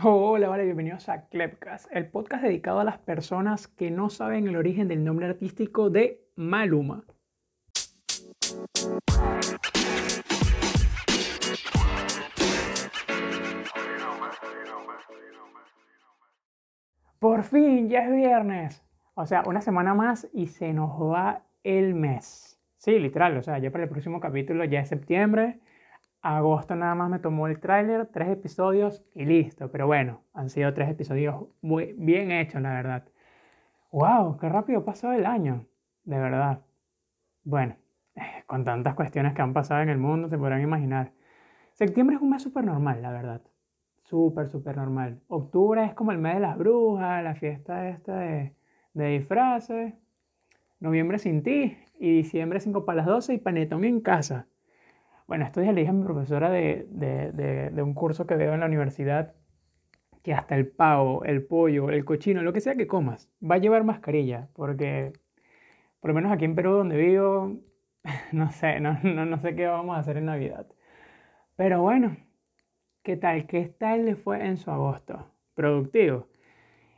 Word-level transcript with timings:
Hola, 0.00 0.48
vale, 0.48 0.64
bienvenidos 0.64 1.08
a 1.08 1.26
Klepcast, 1.26 1.88
el 1.90 2.06
podcast 2.06 2.44
dedicado 2.44 2.78
a 2.78 2.84
las 2.84 2.98
personas 2.98 3.66
que 3.66 3.90
no 3.90 4.10
saben 4.10 4.46
el 4.46 4.54
origen 4.54 4.86
del 4.86 5.02
nombre 5.02 5.26
artístico 5.26 5.90
de 5.90 6.24
Maluma. 6.36 7.02
Por 17.18 17.42
fin, 17.42 17.88
ya 17.88 18.04
es 18.04 18.12
viernes. 18.12 18.84
O 19.14 19.26
sea, 19.26 19.42
una 19.46 19.60
semana 19.60 19.94
más 19.94 20.28
y 20.32 20.46
se 20.46 20.72
nos 20.72 20.90
va 20.90 21.42
el 21.64 21.96
mes. 21.96 22.60
Sí, 22.76 23.00
literal, 23.00 23.36
o 23.36 23.42
sea, 23.42 23.58
ya 23.58 23.72
para 23.72 23.82
el 23.82 23.90
próximo 23.90 24.20
capítulo 24.20 24.64
ya 24.64 24.78
es 24.78 24.88
septiembre 24.88 25.58
agosto 26.36 26.74
nada 26.76 26.94
más 26.94 27.10
me 27.10 27.18
tomó 27.18 27.46
el 27.48 27.60
tráiler, 27.60 28.06
tres 28.06 28.28
episodios 28.28 29.04
y 29.14 29.24
listo. 29.24 29.70
Pero 29.70 29.86
bueno, 29.86 30.22
han 30.34 30.50
sido 30.50 30.72
tres 30.74 30.90
episodios 30.90 31.46
muy 31.62 31.94
bien 31.96 32.30
hechos, 32.32 32.60
la 32.60 32.74
verdad. 32.74 33.04
¡Wow! 33.90 34.36
¡Qué 34.38 34.48
rápido 34.48 34.84
pasó 34.84 35.12
el 35.12 35.24
año! 35.26 35.66
De 36.04 36.18
verdad. 36.18 36.60
Bueno, 37.44 37.76
con 38.46 38.64
tantas 38.64 38.94
cuestiones 38.94 39.34
que 39.34 39.42
han 39.42 39.54
pasado 39.54 39.82
en 39.82 39.88
el 39.88 39.98
mundo, 39.98 40.28
se 40.28 40.38
podrán 40.38 40.60
imaginar. 40.60 41.12
Septiembre 41.72 42.16
es 42.16 42.22
un 42.22 42.30
mes 42.30 42.42
súper 42.42 42.64
normal, 42.64 43.00
la 43.02 43.10
verdad. 43.10 43.42
Súper, 44.02 44.48
súper 44.48 44.76
normal. 44.76 45.20
Octubre 45.28 45.84
es 45.84 45.94
como 45.94 46.12
el 46.12 46.18
mes 46.18 46.34
de 46.34 46.40
las 46.40 46.58
brujas, 46.58 47.22
la 47.22 47.34
fiesta 47.34 47.88
esta 47.88 48.18
de, 48.18 48.54
de 48.94 49.06
disfraces. 49.18 49.94
Noviembre 50.80 51.18
sin 51.18 51.42
ti 51.42 51.76
y 51.98 52.16
diciembre 52.16 52.60
5 52.60 52.84
para 52.84 52.98
las 52.98 53.06
12 53.06 53.34
y 53.34 53.38
panetón 53.38 53.84
en 53.84 54.00
casa. 54.00 54.46
Bueno, 55.28 55.44
esto 55.44 55.62
ya 55.62 55.72
le 55.72 55.80
dije 55.82 55.90
a 55.90 55.92
mi 55.92 56.04
profesora 56.04 56.48
de, 56.48 56.86
de, 56.90 57.70
de, 57.70 57.82
un 57.82 57.92
curso 57.92 58.26
que 58.26 58.34
veo 58.34 58.54
en 58.54 58.60
la 58.60 58.66
universidad 58.66 59.34
que 60.22 60.32
hasta 60.32 60.56
el 60.56 60.66
pavo, 60.68 61.22
el 61.24 61.44
pollo, 61.46 61.90
el 61.90 62.06
cochino, 62.06 62.40
lo 62.42 62.54
que 62.54 62.62
sea 62.62 62.76
que 62.76 62.86
comas, 62.86 63.30
va 63.42 63.56
a 63.56 63.58
llevar 63.58 63.84
mascarilla, 63.84 64.48
porque 64.54 65.12
por 66.00 66.10
lo 66.10 66.14
menos 66.14 66.32
aquí 66.32 66.46
en 66.46 66.54
Perú 66.54 66.72
donde 66.72 66.96
vivo, 66.96 67.58
no 68.32 68.50
sé, 68.50 68.80
no, 68.80 68.98
no, 69.02 69.26
no 69.26 69.38
sé 69.38 69.54
qué 69.54 69.66
vamos 69.66 69.96
a 69.96 70.00
hacer 70.00 70.16
en 70.16 70.24
Navidad. 70.24 70.66
Pero 71.56 71.82
bueno, 71.82 72.16
¿qué 73.02 73.18
tal? 73.18 73.46
¿Qué 73.46 73.66
tal 73.66 74.06
le 74.06 74.16
fue 74.16 74.46
en 74.46 74.56
su 74.56 74.70
agosto? 74.70 75.30
Productivo. 75.54 76.28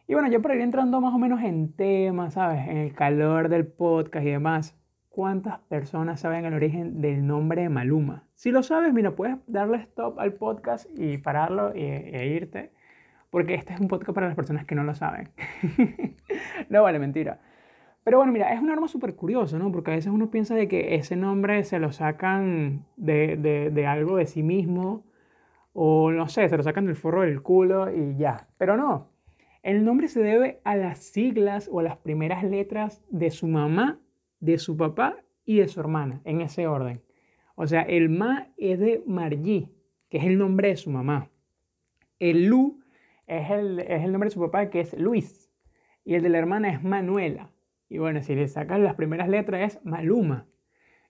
Y 0.06 0.14
bueno, 0.14 0.30
yo 0.30 0.40
por 0.40 0.54
ir 0.54 0.60
entrando 0.60 1.00
más 1.00 1.14
o 1.14 1.18
menos 1.18 1.42
en 1.42 1.74
temas, 1.74 2.34
¿sabes? 2.34 2.68
En 2.68 2.76
el 2.76 2.94
calor 2.94 3.48
del 3.48 3.66
podcast 3.66 4.24
y 4.24 4.30
demás. 4.30 4.79
¿Cuántas 5.20 5.58
personas 5.58 6.20
saben 6.20 6.46
el 6.46 6.54
origen 6.54 7.02
del 7.02 7.26
nombre 7.26 7.68
Maluma? 7.68 8.24
Si 8.32 8.50
lo 8.50 8.62
sabes, 8.62 8.94
mira, 8.94 9.14
puedes 9.14 9.36
darle 9.46 9.76
stop 9.76 10.18
al 10.18 10.32
podcast 10.32 10.88
y 10.98 11.18
pararlo 11.18 11.74
e, 11.74 12.26
irte, 12.34 12.72
porque 13.28 13.52
este 13.52 13.74
es 13.74 13.80
un 13.80 13.88
podcast 13.88 14.14
para 14.14 14.28
las 14.28 14.34
personas 14.34 14.64
que 14.64 14.74
no 14.74 14.82
lo 14.82 14.94
saben. 14.94 15.28
no 16.70 16.82
vale, 16.84 16.98
mentira. 16.98 17.38
Pero 18.02 18.16
bueno, 18.16 18.32
mira, 18.32 18.54
es 18.54 18.62
un 18.62 18.70
arma 18.70 18.88
súper 18.88 19.14
curioso, 19.14 19.58
¿no? 19.58 19.70
Porque 19.70 19.90
a 19.90 19.94
veces 19.94 20.10
uno 20.10 20.30
piensa 20.30 20.54
de 20.54 20.68
que 20.68 20.94
ese 20.94 21.16
nombre 21.16 21.64
se 21.64 21.78
lo 21.80 21.92
sacan 21.92 22.86
de, 22.96 23.36
de, 23.36 23.68
de 23.70 23.86
algo 23.86 24.16
de 24.16 24.24
sí 24.24 24.42
mismo, 24.42 25.04
o 25.74 26.10
no 26.12 26.28
sé, 26.28 26.48
se 26.48 26.56
lo 26.56 26.62
sacan 26.62 26.86
del 26.86 26.96
forro 26.96 27.20
del 27.20 27.42
culo 27.42 27.94
y 27.94 28.16
ya. 28.16 28.48
Pero 28.56 28.78
no, 28.78 29.10
el 29.62 29.84
nombre 29.84 30.08
se 30.08 30.22
debe 30.22 30.62
a 30.64 30.76
las 30.76 30.98
siglas 31.00 31.68
o 31.70 31.80
a 31.80 31.82
las 31.82 31.98
primeras 31.98 32.42
letras 32.42 33.04
de 33.10 33.30
su 33.30 33.48
mamá 33.48 34.00
de 34.40 34.58
su 34.58 34.76
papá 34.76 35.16
y 35.44 35.58
de 35.58 35.68
su 35.68 35.80
hermana, 35.80 36.20
en 36.24 36.40
ese 36.40 36.66
orden. 36.66 37.02
O 37.54 37.66
sea, 37.66 37.82
el 37.82 38.08
Ma 38.08 38.48
es 38.56 38.78
de 38.78 39.02
Margí, 39.06 39.68
que 40.08 40.18
es 40.18 40.24
el 40.24 40.38
nombre 40.38 40.68
de 40.68 40.76
su 40.76 40.90
mamá. 40.90 41.28
El 42.18 42.46
Lu 42.46 42.80
es 43.26 43.50
el, 43.50 43.80
es 43.80 44.02
el 44.02 44.12
nombre 44.12 44.28
de 44.28 44.34
su 44.34 44.40
papá, 44.40 44.70
que 44.70 44.80
es 44.80 44.98
Luis. 44.98 45.50
Y 46.04 46.14
el 46.14 46.22
de 46.22 46.30
la 46.30 46.38
hermana 46.38 46.70
es 46.70 46.82
Manuela. 46.82 47.50
Y 47.88 47.98
bueno, 47.98 48.22
si 48.22 48.34
le 48.34 48.48
sacas 48.48 48.80
las 48.80 48.94
primeras 48.94 49.28
letras 49.28 49.74
es 49.74 49.84
Maluma. 49.84 50.46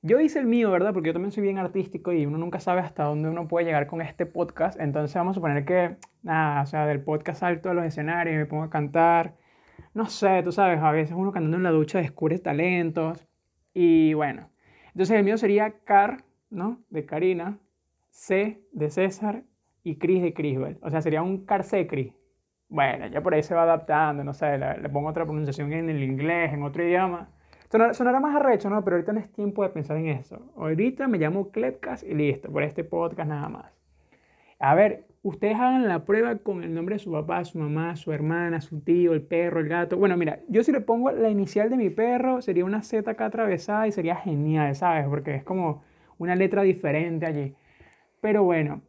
Yo 0.03 0.19
hice 0.19 0.39
el 0.39 0.47
mío, 0.47 0.71
¿verdad? 0.71 0.95
Porque 0.95 1.09
yo 1.09 1.13
también 1.13 1.31
soy 1.31 1.43
bien 1.43 1.59
artístico 1.59 2.11
y 2.13 2.25
uno 2.25 2.39
nunca 2.39 2.59
sabe 2.59 2.81
hasta 2.81 3.05
dónde 3.05 3.29
uno 3.29 3.49
puede 3.49 3.67
llegar 3.67 3.87
con 3.87 4.01
este 4.01 4.25
podcast. 4.25 4.81
Entonces 4.81 5.15
vamos 5.15 5.33
a 5.33 5.35
suponer 5.35 5.67
que, 5.67 5.97
nada, 6.23 6.63
o 6.63 6.67
sea, 6.67 6.87
del 6.87 7.03
podcast 7.03 7.41
salto 7.41 7.69
a 7.69 7.75
los 7.75 7.85
escenarios 7.85 8.37
me 8.37 8.47
pongo 8.47 8.63
a 8.63 8.71
cantar 8.71 9.37
no 9.95 10.07
sé, 10.07 10.43
tú 10.43 10.53
sabes, 10.53 10.81
a 10.81 10.91
veces 10.93 11.15
uno 11.17 11.33
cantando 11.33 11.57
en 11.57 11.63
la 11.63 11.71
ducha 11.71 11.99
descubre 11.99 12.39
talentos. 12.39 13.27
Y 13.73 14.15
bueno, 14.15 14.51
entonces 14.89 15.17
el 15.17 15.25
mío 15.25 15.39
sería 15.39 15.71
Car, 15.85 16.25
¿no? 16.51 16.81
De 16.91 17.07
Karina, 17.07 17.59
C 18.11 18.61
de 18.73 18.91
César 18.91 19.45
y 19.83 19.97
Cris 19.97 20.23
de 20.23 20.35
Crisbel. 20.35 20.79
O 20.83 20.91
sea, 20.91 21.01
sería 21.01 21.23
un 21.23 21.45
Carsecri. 21.45 22.15
Bueno, 22.69 23.07
ya 23.09 23.21
por 23.21 23.35
ahí 23.35 23.43
se 23.43 23.55
va 23.55 23.63
adaptando, 23.65 24.23
no 24.23 24.33
sé, 24.33 24.57
le, 24.59 24.89
pongo 24.91 25.09
otra 25.09 25.25
pronunciación 25.25 25.73
en 25.73 25.91
el 25.91 26.03
inglés, 26.03 26.53
en 26.53 26.63
otro 26.63 26.85
idioma. 26.85 27.29
sonará 27.93 28.21
más 28.21 28.37
arrecho, 28.37 28.71
¿no? 28.71 28.85
Pero 28.85 28.97
ahorita 28.97 29.13
no 29.13 29.21
es 29.21 29.33
tiempo 29.33 29.65
de 29.65 29.71
pensar 29.71 29.97
en 29.97 30.09
eso. 30.09 30.53
Ahorita 30.57 31.09
me 31.09 31.19
llamo 31.19 31.51
Klepcast 31.51 32.05
y 32.05 32.15
listo, 32.15 32.51
por 32.51 32.63
este 32.63 32.85
podcast 32.85 33.29
nada 33.29 33.49
más. 33.49 33.73
A 34.61 34.75
ver, 34.75 35.07
ustedes 35.23 35.57
hagan 35.57 35.87
la 35.87 36.05
prueba 36.05 36.37
con 36.37 36.63
el 36.63 36.73
nombre 36.73 36.97
de 36.97 36.99
su 37.01 37.13
papá, 37.13 37.45
su 37.45 37.59
mamá, 37.59 37.97
su 37.97 38.13
hermana, 38.13 38.61
su 38.61 38.81
tío, 38.81 39.13
el 39.13 39.23
perro, 39.23 39.61
el 39.61 39.69
gato. 39.69 39.97
Bueno, 39.97 40.17
mira, 40.17 40.41
yo 40.49 40.63
si 40.63 40.73
le 40.73 40.81
pongo 40.81 41.11
la 41.11 41.29
inicial 41.29 41.71
de 41.71 41.77
mi 41.77 41.91
perro, 41.91 42.41
sería 42.41 42.65
una 42.65 42.83
Z 42.83 43.11
acá 43.11 43.27
atravesada 43.27 43.87
y 43.87 43.93
sería 43.93 44.17
genial, 44.17 44.75
¿sabes? 44.75 45.07
Porque 45.09 45.35
es 45.35 45.45
como 45.45 45.83
una 46.19 46.35
letra 46.35 46.63
diferente 46.63 47.27
allí. 47.27 47.55
Pero 48.21 48.45
bueno, 48.45 48.83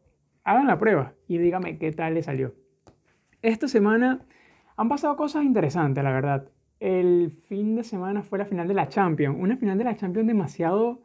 hagan 0.43 0.67
la 0.67 0.77
prueba 0.77 1.13
y 1.27 1.37
díganme 1.37 1.77
qué 1.77 1.91
tal 1.91 2.13
le 2.13 2.23
salió. 2.23 2.53
Esta 3.41 3.67
semana 3.67 4.25
han 4.75 4.89
pasado 4.89 5.15
cosas 5.15 5.43
interesantes, 5.43 6.03
la 6.03 6.11
verdad. 6.11 6.49
El 6.79 7.31
fin 7.47 7.75
de 7.75 7.83
semana 7.83 8.23
fue 8.23 8.39
la 8.39 8.45
final 8.45 8.67
de 8.67 8.73
la 8.73 8.87
Champions. 8.87 9.37
Una 9.39 9.57
final 9.57 9.77
de 9.77 9.83
la 9.83 9.95
Champions 9.95 10.27
demasiado 10.27 11.01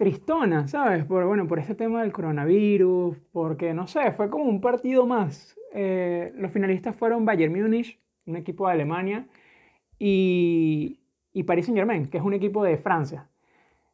tristona, 0.00 0.66
¿sabes? 0.66 1.04
Por, 1.04 1.26
bueno, 1.26 1.46
por 1.46 1.58
ese 1.58 1.74
tema 1.74 2.00
del 2.00 2.10
coronavirus, 2.10 3.18
porque 3.32 3.74
no 3.74 3.86
sé, 3.86 4.12
fue 4.12 4.30
como 4.30 4.44
un 4.44 4.62
partido 4.62 5.04
más. 5.04 5.58
Eh, 5.74 6.32
los 6.36 6.50
finalistas 6.52 6.96
fueron 6.96 7.26
Bayern 7.26 7.52
Múnich, 7.52 8.00
un 8.24 8.36
equipo 8.36 8.66
de 8.66 8.72
Alemania, 8.72 9.28
y, 9.98 11.00
y 11.34 11.42
Paris 11.42 11.66
Saint 11.66 11.76
Germain, 11.76 12.06
que 12.08 12.16
es 12.16 12.24
un 12.24 12.32
equipo 12.32 12.64
de 12.64 12.78
Francia. 12.78 13.28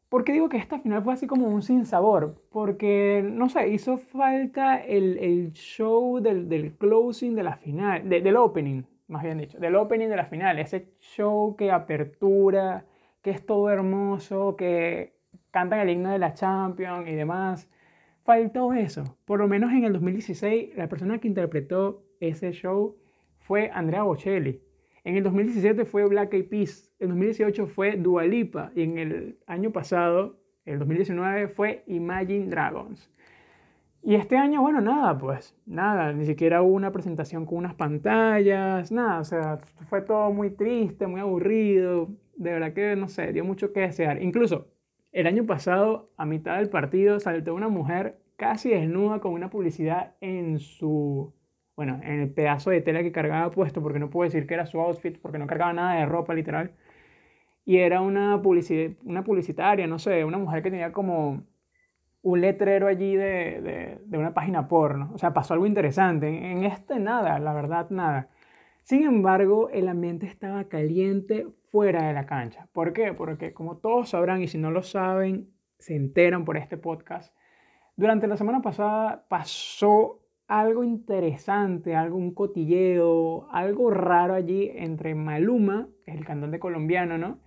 ¿Por 0.09 0.23
qué 0.23 0.33
digo 0.33 0.49
que 0.49 0.59
esta 0.59 0.79
final 0.79 1.03
fue 1.03 1.13
así 1.13 1.27
como 1.27 1.49
un 1.49 1.63
sinsabor? 1.63 2.41
Porque, 2.53 3.29
no 3.29 3.49
sé, 3.49 3.71
hizo 3.71 3.99
falta 3.99 4.77
el, 4.77 5.19
el 5.19 5.55
show 5.55 6.21
del, 6.21 6.49
del, 6.49 6.77
closing 6.77 7.35
de 7.35 7.43
la 7.43 7.57
final, 7.57 8.09
del 8.09 8.37
opening, 8.37 8.85
más 9.09 9.25
bien 9.25 9.39
dicho, 9.39 9.59
del 9.59 9.75
opening 9.75 10.07
de 10.07 10.17
la 10.17 10.27
final, 10.27 10.61
ese 10.61 10.87
show 11.01 11.57
que 11.57 11.73
apertura, 11.73 12.87
que 13.23 13.31
es 13.31 13.45
todo 13.45 13.71
hermoso, 13.71 14.55
que 14.55 15.16
cantan 15.57 15.81
el 15.81 15.89
himno 15.89 16.11
de 16.11 16.19
la 16.19 16.35
Champions 16.35 17.09
y 17.09 17.15
demás. 17.15 17.67
Faltó 18.25 18.75
eso. 18.75 19.17
Por 19.25 19.39
lo 19.39 19.49
menos 19.49 19.73
en 19.73 19.85
el 19.85 19.95
2016, 19.95 20.77
la 20.77 20.87
persona 20.87 21.19
que 21.19 21.29
interpretó 21.29 22.05
ese 22.21 22.53
show 22.53 22.99
fue 23.39 23.71
Andrea 23.73 24.03
Bocelli. 24.03 24.61
En 25.03 25.17
el 25.17 25.23
2017 25.23 25.87
fue 25.87 26.07
Black 26.07 26.35
Eyed 26.35 26.51
Peas. 26.51 26.93
En 26.99 27.09
2018 27.09 27.69
fue 27.69 27.97
Dua 27.97 28.25
Lipa. 28.25 28.71
Y 28.75 28.83
en 28.83 28.99
el 28.99 29.39
año 29.47 29.73
pasado, 29.73 30.39
el 30.67 30.79
2019, 30.79 31.49
fue 31.49 31.85
Imagine 31.87 32.51
Dragons. 32.51 33.11
Y 34.03 34.15
este 34.15 34.37
año, 34.37 34.61
bueno, 34.61 34.83
nada, 34.83 35.17
pues, 35.17 35.57
nada, 35.65 36.13
ni 36.13 36.27
siquiera 36.27 36.61
hubo 36.61 36.75
una 36.75 36.93
presentación 36.93 37.47
con 37.47 37.57
unas 37.57 37.75
pantallas, 37.75 38.93
nada, 38.93 39.21
o 39.21 39.25
sea, 39.25 39.59
fue 39.89 40.03
todo 40.03 40.31
muy 40.33 40.51
triste, 40.51 41.07
muy 41.07 41.21
aburrido, 41.23 42.11
de 42.37 42.53
verdad 42.53 42.75
que, 42.75 42.95
no 42.95 43.09
sé, 43.09 43.33
dio 43.33 43.43
mucho 43.43 43.73
que 43.73 43.81
desear. 43.81 44.23
Incluso 44.23 44.76
el 45.17 45.27
año 45.27 45.47
pasado, 45.47 46.11
a 46.19 46.27
mitad 46.27 46.59
del 46.59 46.69
partido, 46.69 47.21
saltó 47.21 47.55
una 47.55 47.69
mujer 47.71 48.19
casi 48.37 48.69
desnuda 48.69 49.19
con 49.19 49.33
una 49.33 49.49
publicidad 49.49 50.15
en 50.21 50.59
su, 50.59 51.33
bueno, 51.75 51.99
en 52.03 52.21
el 52.21 52.31
pedazo 52.31 52.69
de 52.69 52.83
tela 52.83 53.03
que 53.03 53.13
cargaba 53.13 53.51
puesto, 53.51 53.81
porque 53.83 53.99
no 53.99 54.11
puedo 54.11 54.29
decir 54.29 54.47
que 54.47 54.53
era 54.53 54.67
su 54.67 54.79
outfit, 54.79 55.19
porque 55.19 55.39
no 55.39 55.47
cargaba 55.47 55.73
nada 55.73 55.95
de 55.95 56.05
ropa 56.05 56.35
literal. 56.35 56.73
Y 57.65 57.79
era 57.79 58.03
una, 58.03 58.37
una 59.05 59.25
publicitaria, 59.25 59.87
no 59.87 59.99
sé, 59.99 60.23
una 60.23 60.37
mujer 60.37 60.63
que 60.63 60.71
tenía 60.71 60.93
como 60.93 61.45
un 62.21 62.41
letrero 62.43 62.87
allí 62.87 63.17
de, 63.17 63.99
de, 64.05 64.19
una 64.19 64.35
página 64.35 64.69
porno. 64.69 65.13
O 65.15 65.19
sea, 65.19 65.33
pasó 65.33 65.55
algo 65.55 65.67
interesante. 65.67 66.29
En, 66.29 66.59
en 66.59 66.65
este 66.65 66.99
nada, 67.01 67.39
la 67.39 67.55
verdad, 67.55 67.89
nada. 67.89 68.29
Sin 68.83 69.03
embargo, 69.05 69.71
el 69.71 69.89
ambiente 69.89 70.27
estaba 70.27 70.65
caliente 70.65 71.47
fuera 71.77 72.07
de 72.07 72.15
la 72.15 72.25
cancha. 72.25 72.67
¿Por 72.73 72.95
qué? 72.95 73.13
Porque 73.13 73.53
como 73.53 73.77
todos 73.77 74.09
sabrán 74.09 74.41
y 74.41 74.49
si 74.49 74.57
no 74.57 74.71
lo 74.71 74.83
saben, 74.83 75.51
se 75.79 75.95
enteran 75.95 76.47
por 76.47 76.57
este 76.57 76.79
podcast, 76.79 77.37
durante 77.97 78.27
la 78.27 78.39
semana 78.39 78.63
pasada 78.63 79.27
pasó 79.29 80.23
algo 80.49 80.85
interesante, 80.85 81.95
algo, 81.95 82.17
un 82.17 82.33
cotilleo, 82.33 83.47
algo 83.51 83.91
raro 83.91 84.33
allí 84.33 84.71
entre 84.75 85.15
Maluma, 85.15 85.91
que 86.03 86.13
es 86.13 86.17
el 86.17 86.25
cantante 86.25 86.59
colombiano, 86.59 87.19
¿no? 87.19 87.41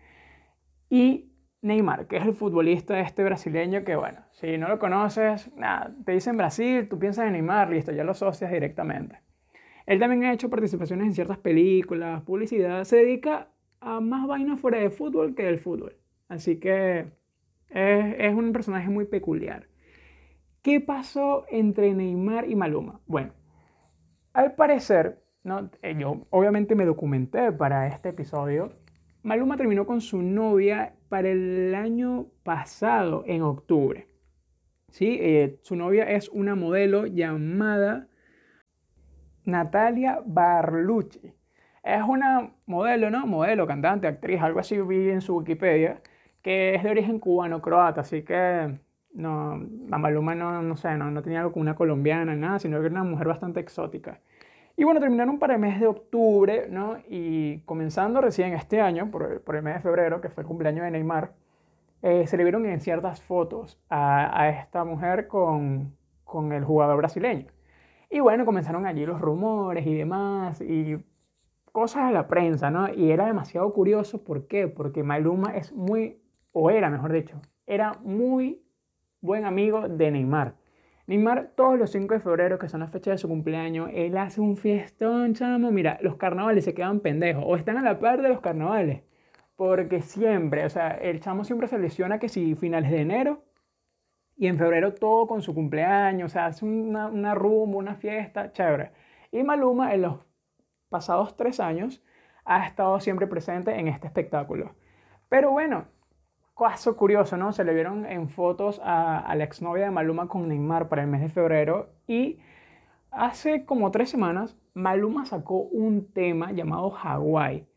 Y 0.91 1.33
Neymar, 1.63 2.05
que 2.05 2.17
es 2.17 2.25
el 2.27 2.33
futbolista 2.35 2.99
este 2.99 3.23
brasileño 3.23 3.83
que, 3.83 3.95
bueno, 3.95 4.19
si 4.33 4.59
no 4.59 4.67
lo 4.67 4.77
conoces, 4.77 5.51
nada, 5.55 5.91
te 6.05 6.11
dicen 6.11 6.37
Brasil, 6.37 6.87
tú 6.87 6.99
piensas 6.99 7.25
en 7.25 7.31
Neymar, 7.31 7.71
listo, 7.71 7.91
ya 7.93 8.03
lo 8.03 8.11
asocias 8.11 8.51
directamente. 8.51 9.23
Él 9.87 9.97
también 9.97 10.25
ha 10.25 10.33
hecho 10.33 10.51
participaciones 10.51 11.07
en 11.07 11.13
ciertas 11.15 11.39
películas, 11.39 12.21
publicidad, 12.21 12.83
se 12.83 12.97
dedica 12.97 13.49
a 13.81 13.99
más 13.99 14.27
vainas 14.27 14.59
fuera 14.59 14.79
de 14.79 14.89
fútbol 14.89 15.35
que 15.35 15.43
del 15.43 15.59
fútbol. 15.59 15.95
Así 16.27 16.59
que 16.59 17.07
es, 17.69 18.33
un 18.33 18.51
personaje 18.51 18.89
muy 18.89 19.05
peculiar. 19.05 19.67
¿Qué 20.61 20.81
pasó 20.81 21.45
entre 21.49 21.93
Neymar 21.93 22.49
y 22.49 22.55
Maluma? 22.55 23.01
Bueno, 23.05 23.33
al 24.33 24.55
parecer. 24.55 25.23
Eh, 25.81 25.95
yo 25.97 26.27
obviamente 26.29 26.75
me 26.75 26.85
documenté 26.85 27.51
para 27.51 27.87
este 27.87 28.09
episodio. 28.09 28.69
Maluma 29.23 29.57
terminó 29.57 29.85
con 29.85 30.01
su 30.01 30.21
novia 30.21 30.93
para 31.07 31.29
el 31.29 31.73
año 31.75 32.27
pasado, 32.43 33.23
en 33.25 33.41
octubre. 33.41 34.07
¿Sí? 34.89 35.17
Eh, 35.19 35.59
su 35.61 35.75
novia 35.75 36.09
es 36.09 36.29
una 36.29 36.55
modelo 36.55 37.05
llamada 37.05 38.07
Natalia 39.45 40.21
Barlucci. 40.25 41.33
Es 41.83 42.01
una 42.07 42.51
modelo, 42.65 43.09
¿no? 43.09 43.25
Modelo, 43.25 43.65
cantante, 43.67 44.07
actriz, 44.07 44.41
algo 44.41 44.59
así 44.59 44.79
vi 44.81 45.09
en 45.09 45.21
su 45.21 45.37
Wikipedia, 45.37 46.01
que 46.41 46.75
es 46.75 46.83
de 46.83 46.89
origen 46.89 47.19
cubano-croata, 47.19 48.01
así 48.01 48.23
que 48.23 48.79
no, 49.13 49.59
la 49.87 49.97
Maluma 49.97 50.35
no, 50.35 50.61
no 50.61 50.75
sé, 50.77 50.95
no, 50.97 51.11
no 51.11 51.21
tenía 51.21 51.39
algo 51.39 51.53
con 51.53 51.61
una 51.61 51.75
colombiana, 51.75 52.35
nada, 52.35 52.59
sino 52.59 52.79
que 52.79 52.87
era 52.87 53.01
una 53.01 53.03
mujer 53.09 53.27
bastante 53.27 53.59
exótica. 53.59 54.19
Y 54.77 54.85
bueno, 54.85 55.01
terminaron 55.01 55.39
para 55.39 55.55
el 55.55 55.59
mes 55.59 55.79
de 55.79 55.87
octubre, 55.87 56.67
¿no? 56.69 56.97
Y 57.09 57.59
comenzando 57.65 58.21
recién 58.21 58.53
este 58.53 58.79
año, 58.79 59.11
por, 59.11 59.41
por 59.41 59.55
el 59.57 59.63
mes 59.63 59.75
de 59.75 59.81
febrero, 59.81 60.21
que 60.21 60.29
fue 60.29 60.43
el 60.43 60.47
cumpleaños 60.47 60.85
de 60.85 60.91
Neymar, 60.91 61.33
eh, 62.01 62.25
se 62.27 62.37
le 62.37 62.43
vieron 62.43 62.65
en 62.65 62.79
ciertas 62.79 63.21
fotos 63.21 63.77
a, 63.89 64.41
a 64.41 64.49
esta 64.49 64.85
mujer 64.85 65.27
con, 65.27 65.93
con 66.23 66.53
el 66.53 66.63
jugador 66.63 66.97
brasileño. 66.97 67.47
Y 68.09 68.21
bueno, 68.21 68.45
comenzaron 68.45 68.85
allí 68.85 69.05
los 69.05 69.19
rumores 69.19 69.85
y 69.85 69.93
demás, 69.95 70.61
y 70.61 70.97
cosas 71.71 72.07
de 72.07 72.13
la 72.13 72.27
prensa, 72.27 72.71
¿no? 72.71 72.93
Y 72.93 73.11
era 73.11 73.25
demasiado 73.25 73.71
curioso, 73.73 74.23
¿por 74.23 74.47
qué? 74.47 74.67
Porque 74.67 75.03
Maluma 75.03 75.55
es 75.55 75.73
muy, 75.73 76.21
o 76.51 76.69
era 76.71 76.89
mejor 76.89 77.13
dicho, 77.13 77.41
era 77.65 77.93
muy 78.03 78.61
buen 79.21 79.45
amigo 79.45 79.87
de 79.87 80.11
Neymar. 80.11 80.55
Neymar, 81.07 81.53
todos 81.55 81.79
los 81.79 81.89
5 81.91 82.13
de 82.13 82.19
febrero, 82.19 82.59
que 82.59 82.69
son 82.69 82.81
las 82.81 82.91
fechas 82.91 83.13
de 83.13 83.17
su 83.17 83.27
cumpleaños, 83.27 83.89
él 83.93 84.15
hace 84.17 84.41
un 84.41 84.57
fiestón, 84.57 85.33
chamo. 85.33 85.71
Mira, 85.71 85.97
los 86.01 86.17
carnavales 86.17 86.65
se 86.65 86.75
quedan 86.75 86.99
pendejos, 86.99 87.43
o 87.47 87.55
están 87.55 87.77
a 87.77 87.81
la 87.81 87.99
par 87.99 88.21
de 88.21 88.29
los 88.29 88.41
carnavales. 88.41 89.01
Porque 89.55 90.01
siempre, 90.01 90.65
o 90.65 90.69
sea, 90.69 90.91
el 90.91 91.19
chamo 91.19 91.43
siempre 91.43 91.67
se 91.67 91.79
lesiona 91.79 92.19
que 92.19 92.29
si 92.29 92.55
finales 92.55 92.91
de 92.91 93.01
enero 93.01 93.43
y 94.37 94.47
en 94.47 94.57
febrero 94.57 94.93
todo 94.93 95.27
con 95.27 95.41
su 95.41 95.53
cumpleaños, 95.55 96.31
o 96.31 96.33
sea, 96.33 96.45
hace 96.47 96.65
una, 96.65 97.07
una 97.07 97.35
rumba, 97.35 97.77
una 97.77 97.95
fiesta, 97.95 98.51
chévere. 98.51 98.91
Y 99.31 99.43
Maluma 99.43 99.93
en 99.93 100.03
los 100.03 100.28
pasados 100.89 101.37
tres 101.37 101.59
años 101.59 102.03
ha 102.45 102.65
estado 102.65 102.99
siempre 102.99 103.27
presente 103.27 103.79
en 103.79 103.87
este 103.87 104.07
espectáculo. 104.07 104.75
Pero 105.29 105.51
bueno, 105.51 105.85
caso 106.57 106.97
curioso, 106.97 107.37
¿no? 107.37 107.53
Se 107.53 107.63
le 107.63 107.73
vieron 107.73 108.05
en 108.05 108.29
fotos 108.29 108.81
a, 108.83 109.33
la 109.35 109.43
exnovia 109.43 109.85
de 109.85 109.91
Maluma 109.91 110.27
con 110.27 110.47
Neymar 110.47 110.89
para 110.89 111.03
el 111.03 111.07
mes 111.07 111.21
de 111.21 111.29
febrero 111.29 111.89
y 112.07 112.39
hace 113.11 113.65
como 113.65 113.91
tres 113.91 114.09
semanas 114.09 114.57
Maluma 114.73 115.25
sacó 115.25 115.59
un 115.59 116.11
tema 116.11 116.51
llamado 116.51 116.95
Hawaii, 116.95 117.67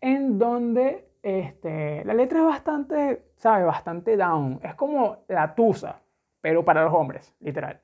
en 0.00 0.38
donde 0.38 1.08
este, 1.22 2.04
la 2.04 2.14
letra 2.14 2.40
es 2.40 2.46
bastante, 2.46 3.22
¿sabes? 3.36 3.66
Bastante 3.66 4.16
down. 4.16 4.60
Es 4.62 4.74
como 4.74 5.18
la 5.28 5.54
tusa, 5.54 6.00
pero 6.40 6.64
para 6.64 6.84
los 6.84 6.92
hombres, 6.92 7.34
literal. 7.40 7.80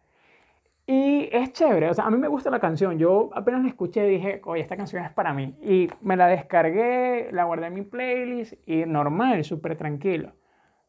Y 0.91 1.29
es 1.33 1.53
chévere, 1.53 1.91
o 1.91 1.93
sea, 1.93 2.07
a 2.07 2.11
mí 2.11 2.17
me 2.17 2.29
gusta 2.29 2.49
la 2.49 2.61
canción. 2.61 2.99
Yo 2.99 3.29
apenas 3.35 3.61
la 3.63 3.69
escuché 3.69 4.07
dije, 4.07 4.41
oye, 4.47 4.63
esta 4.63 4.75
canción 4.75 5.05
es 5.05 5.13
para 5.13 5.35
mí. 5.35 5.55
Y 5.61 5.91
me 6.01 6.17
la 6.17 6.29
descargué, 6.29 7.29
la 7.31 7.45
guardé 7.45 7.67
en 7.67 7.75
mi 7.75 7.83
playlist 7.83 8.55
y 8.67 8.87
normal, 8.87 9.45
súper 9.45 9.77
tranquilo. 9.77 10.33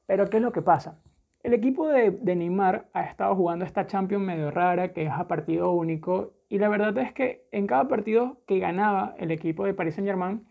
Pero 0.06 0.30
¿qué 0.30 0.38
es 0.38 0.44
lo 0.44 0.54
que 0.54 0.62
pasa? 0.62 1.02
El 1.44 1.54
equipo 1.54 1.90
de, 1.90 2.12
de, 2.12 2.36
Neymar 2.38 2.88
ha 2.94 3.04
estado 3.04 3.36
jugando 3.36 3.66
esta 3.66 3.88
Champions 3.88 4.24
medio 4.24 4.52
rara, 4.52 4.94
que 4.94 5.04
es 5.04 5.12
a 5.12 5.28
partido 5.28 5.72
único. 5.72 6.32
Y 6.48 6.60
la 6.60 6.70
verdad 6.70 6.98
es 6.98 7.12
que 7.12 7.46
en 7.52 7.68
cada 7.68 7.90
partido 7.90 8.38
que 8.48 8.60
ganaba 8.60 9.16
el 9.18 9.32
equipo 9.32 9.66
de 9.66 9.74
Paris 9.74 9.96
Saint 9.96 10.08
Germain, 10.08 10.48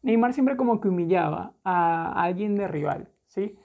Neymar 0.00 0.32
siempre 0.32 0.56
como 0.56 0.80
que 0.80 0.88
humillaba 0.88 1.52
a 1.62 2.22
alguien 2.22 2.56
de 2.56 2.66
rival, 2.66 3.10
¿sí? 3.26 3.58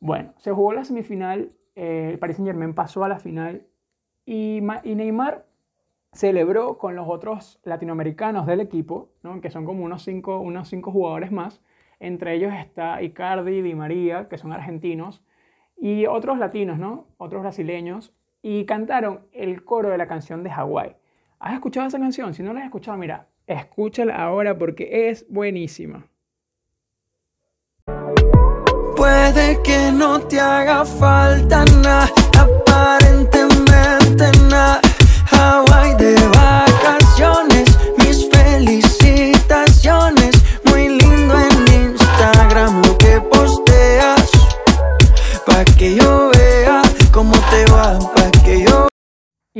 Bueno, 0.00 0.34
se 0.38 0.50
jugó 0.50 0.72
la 0.72 0.84
semifinal, 0.84 1.52
eh, 1.76 2.18
Paris 2.20 2.38
Saint 2.38 2.48
Germain 2.48 2.74
pasó 2.74 3.04
a 3.04 3.08
la 3.08 3.20
final 3.20 3.68
y, 4.26 4.60
Neymar 4.60 5.46
celebró 6.12 6.78
con 6.78 6.94
los 6.94 7.08
otros 7.08 7.60
latinoamericanos 7.64 8.46
del 8.46 8.60
equipo, 8.60 9.10
que 9.42 9.50
son 9.50 9.64
como 9.64 9.84
unos 9.84 10.02
cinco, 10.02 10.38
unos 10.38 10.68
cinco 10.68 10.92
jugadores 10.92 11.32
más. 11.32 11.60
Entre 12.00 12.34
ellos 12.34 12.52
está 12.54 13.02
Icardi, 13.02 13.62
Di 13.62 13.74
María, 13.74 14.28
que 14.28 14.38
son 14.38 14.52
argentinos, 14.52 15.22
y 15.76 16.06
otros 16.06 16.38
latinos, 16.38 16.78
¿no? 16.78 17.08
Otros 17.18 17.42
brasileños. 17.42 18.12
Y 18.42 18.64
cantaron 18.66 19.26
el 19.32 19.64
coro 19.64 19.88
de 19.88 19.98
la 19.98 20.06
canción 20.06 20.42
de 20.42 20.50
Hawái. 20.50 20.96
¿Has 21.38 21.54
escuchado 21.54 21.86
esa 21.86 21.98
canción? 21.98 22.34
Si 22.34 22.42
no 22.42 22.52
la 22.52 22.60
has 22.60 22.66
escuchado, 22.66 22.96
mira, 22.98 23.26
escúchala 23.46 24.16
ahora 24.16 24.56
porque 24.56 25.08
es 25.08 25.26
buenísima. 25.28 26.06
Puede 28.96 29.62
que 29.62 29.90
no 29.92 30.20
te 30.20 30.40
haga 30.40 30.84
falta 30.84 31.64
nada, 31.82 32.08
aparentemente 32.38 33.43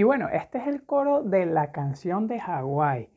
bueno, 0.05 0.29
este 0.29 0.59
es 0.59 0.67
el 0.67 0.85
coro 0.85 1.23
de 1.23 1.47
la 1.47 1.73
canción 1.73 2.27
de 2.27 2.41
Hawaii, 2.41 3.09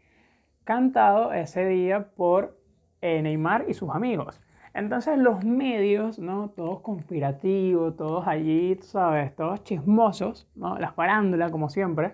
cantado 0.63 1.33
ese 1.33 1.65
día 1.65 2.09
por 2.15 2.57
eh, 3.01 3.21
Neymar 3.21 3.65
y 3.67 3.73
sus 3.73 3.89
amigos. 3.89 4.41
Entonces 4.73 5.17
los 5.17 5.43
medios, 5.43 6.19
¿no? 6.19 6.49
Todos 6.49 6.81
conspirativos, 6.81 7.95
todos 7.95 8.27
allí, 8.27 8.77
¿sabes? 8.81 9.35
Todos 9.35 9.63
chismosos, 9.63 10.47
¿no? 10.55 10.77
La 10.77 10.91
farándula, 10.91 11.49
como 11.49 11.69
siempre, 11.69 12.13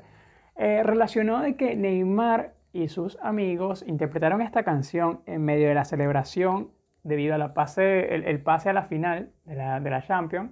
eh, 0.56 0.81
relacionó 0.84 1.42
de 1.42 1.56
que 1.56 1.75
Neymar 1.75 2.54
y 2.72 2.88
sus 2.88 3.20
amigos 3.22 3.84
interpretaron 3.88 4.42
esta 4.42 4.63
canción 4.63 5.22
en 5.25 5.44
medio 5.44 5.68
de 5.68 5.75
la 5.75 5.84
celebración 5.84 6.72
debido 7.03 7.36
a 7.36 7.38
la 7.38 7.53
pase, 7.53 8.15
el, 8.15 8.42
pase 8.42 8.70
a 8.70 8.74
la 8.74 8.84
final 8.84 9.32
de 9.46 9.56
la, 9.56 9.80
de 9.80 9.89
la 9.89 10.01
Champions, 10.01 10.51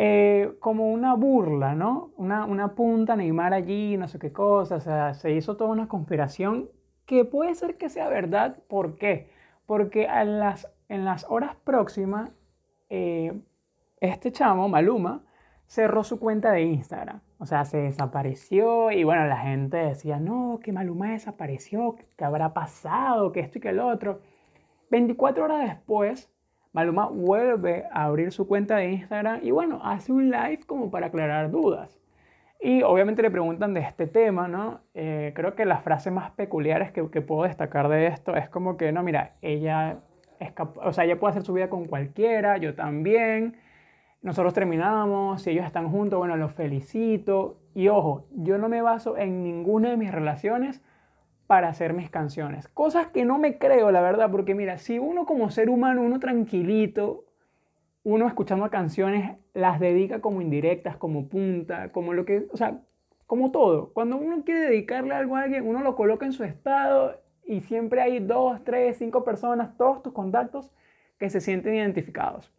eh, 0.00 0.54
como 0.60 0.92
una 0.92 1.14
burla, 1.14 1.74
¿no? 1.74 2.12
Una, 2.16 2.44
una 2.44 2.74
punta 2.76 3.16
Neymar 3.16 3.52
allí, 3.52 3.96
no 3.96 4.06
sé 4.06 4.18
qué 4.20 4.32
cosa, 4.32 4.76
o 4.76 4.80
sea, 4.80 5.14
se 5.14 5.32
hizo 5.32 5.56
toda 5.56 5.70
una 5.70 5.88
conspiración 5.88 6.70
que 7.04 7.24
puede 7.24 7.54
ser 7.56 7.76
que 7.76 7.88
sea 7.88 8.08
verdad, 8.08 8.58
¿por 8.68 8.96
qué? 8.96 9.28
Porque 9.66 10.06
a 10.06 10.24
las 10.24 10.68
en 10.88 11.04
las 11.04 11.26
horas 11.28 11.56
próximas, 11.64 12.30
eh, 12.88 13.38
este 14.00 14.32
chamo, 14.32 14.68
Maluma, 14.68 15.22
cerró 15.66 16.04
su 16.04 16.18
cuenta 16.18 16.52
de 16.52 16.62
Instagram. 16.62 17.20
O 17.38 17.46
sea, 17.46 17.64
se 17.64 17.78
desapareció 17.78 18.90
y 18.90 19.04
bueno, 19.04 19.26
la 19.26 19.38
gente 19.38 19.76
decía, 19.76 20.18
no, 20.18 20.60
que 20.62 20.72
Maluma 20.72 21.10
desapareció, 21.10 21.96
que 22.16 22.24
habrá 22.24 22.54
pasado, 22.54 23.32
que 23.32 23.40
esto 23.40 23.58
y 23.58 23.60
que 23.60 23.68
el 23.70 23.80
otro. 23.80 24.20
24 24.90 25.44
horas 25.44 25.68
después, 25.68 26.30
Maluma 26.78 27.08
vuelve 27.08 27.86
a 27.90 28.04
abrir 28.04 28.30
su 28.30 28.46
cuenta 28.46 28.76
de 28.76 28.92
Instagram 28.92 29.40
y 29.42 29.50
bueno, 29.50 29.80
hace 29.82 30.12
un 30.12 30.30
live 30.30 30.60
como 30.64 30.92
para 30.92 31.06
aclarar 31.06 31.50
dudas. 31.50 31.98
Y 32.60 32.82
obviamente 32.82 33.20
le 33.20 33.32
preguntan 33.32 33.74
de 33.74 33.80
este 33.80 34.06
tema, 34.06 34.46
¿no? 34.46 34.78
Eh, 34.94 35.32
creo 35.34 35.56
que 35.56 35.64
las 35.64 35.82
frases 35.82 36.12
más 36.12 36.30
peculiares 36.30 36.92
que, 36.92 37.02
puedo 37.20 37.42
destacar 37.42 37.88
de 37.88 38.06
esto 38.06 38.36
es 38.36 38.48
como 38.48 38.76
que, 38.76 38.92
no, 38.92 39.02
mira, 39.02 39.32
ella 39.42 39.98
o 40.84 40.92
sea, 40.92 41.04
ella 41.04 41.18
puede 41.18 41.32
hacer 41.32 41.42
su 41.42 41.52
vida 41.52 41.68
con 41.68 41.86
cualquiera, 41.86 42.58
yo 42.58 42.76
también. 42.76 43.56
Nosotros 44.22 44.54
terminamos, 44.54 45.42
si 45.42 45.50
ellos 45.50 45.66
están 45.66 45.90
juntos, 45.90 46.16
bueno, 46.20 46.36
los 46.36 46.52
felicito. 46.52 47.58
Y 47.74 47.88
ojo, 47.88 48.28
yo 48.36 48.56
no 48.56 48.68
me 48.68 48.82
baso 48.82 49.16
en 49.16 49.42
ninguna 49.42 49.90
de 49.90 49.96
mis 49.96 50.12
relaciones 50.12 50.80
para 51.48 51.70
hacer 51.70 51.94
mis 51.94 52.10
canciones. 52.10 52.68
Cosas 52.68 53.06
que 53.08 53.24
no 53.24 53.38
me 53.38 53.56
creo, 53.56 53.90
la 53.90 54.02
verdad, 54.02 54.30
porque 54.30 54.54
mira, 54.54 54.76
si 54.76 54.98
uno 54.98 55.24
como 55.24 55.50
ser 55.50 55.70
humano, 55.70 56.02
uno 56.02 56.20
tranquilito, 56.20 57.24
uno 58.04 58.28
escuchando 58.28 58.70
canciones, 58.70 59.38
las 59.54 59.80
dedica 59.80 60.20
como 60.20 60.42
indirectas, 60.42 60.98
como 60.98 61.26
punta, 61.28 61.90
como 61.90 62.12
lo 62.12 62.26
que, 62.26 62.46
o 62.52 62.56
sea, 62.58 62.82
como 63.26 63.50
todo. 63.50 63.94
Cuando 63.94 64.18
uno 64.18 64.44
quiere 64.44 64.60
dedicarle 64.60 65.14
algo 65.14 65.36
a 65.36 65.42
alguien, 65.44 65.66
uno 65.66 65.80
lo 65.80 65.96
coloca 65.96 66.26
en 66.26 66.32
su 66.32 66.44
estado 66.44 67.18
y 67.46 67.62
siempre 67.62 68.02
hay 68.02 68.20
dos, 68.20 68.62
tres, 68.62 68.98
cinco 68.98 69.24
personas, 69.24 69.74
todos 69.78 70.02
tus 70.02 70.12
contactos 70.12 70.70
que 71.18 71.30
se 71.30 71.40
sienten 71.40 71.74
identificados. 71.74 72.52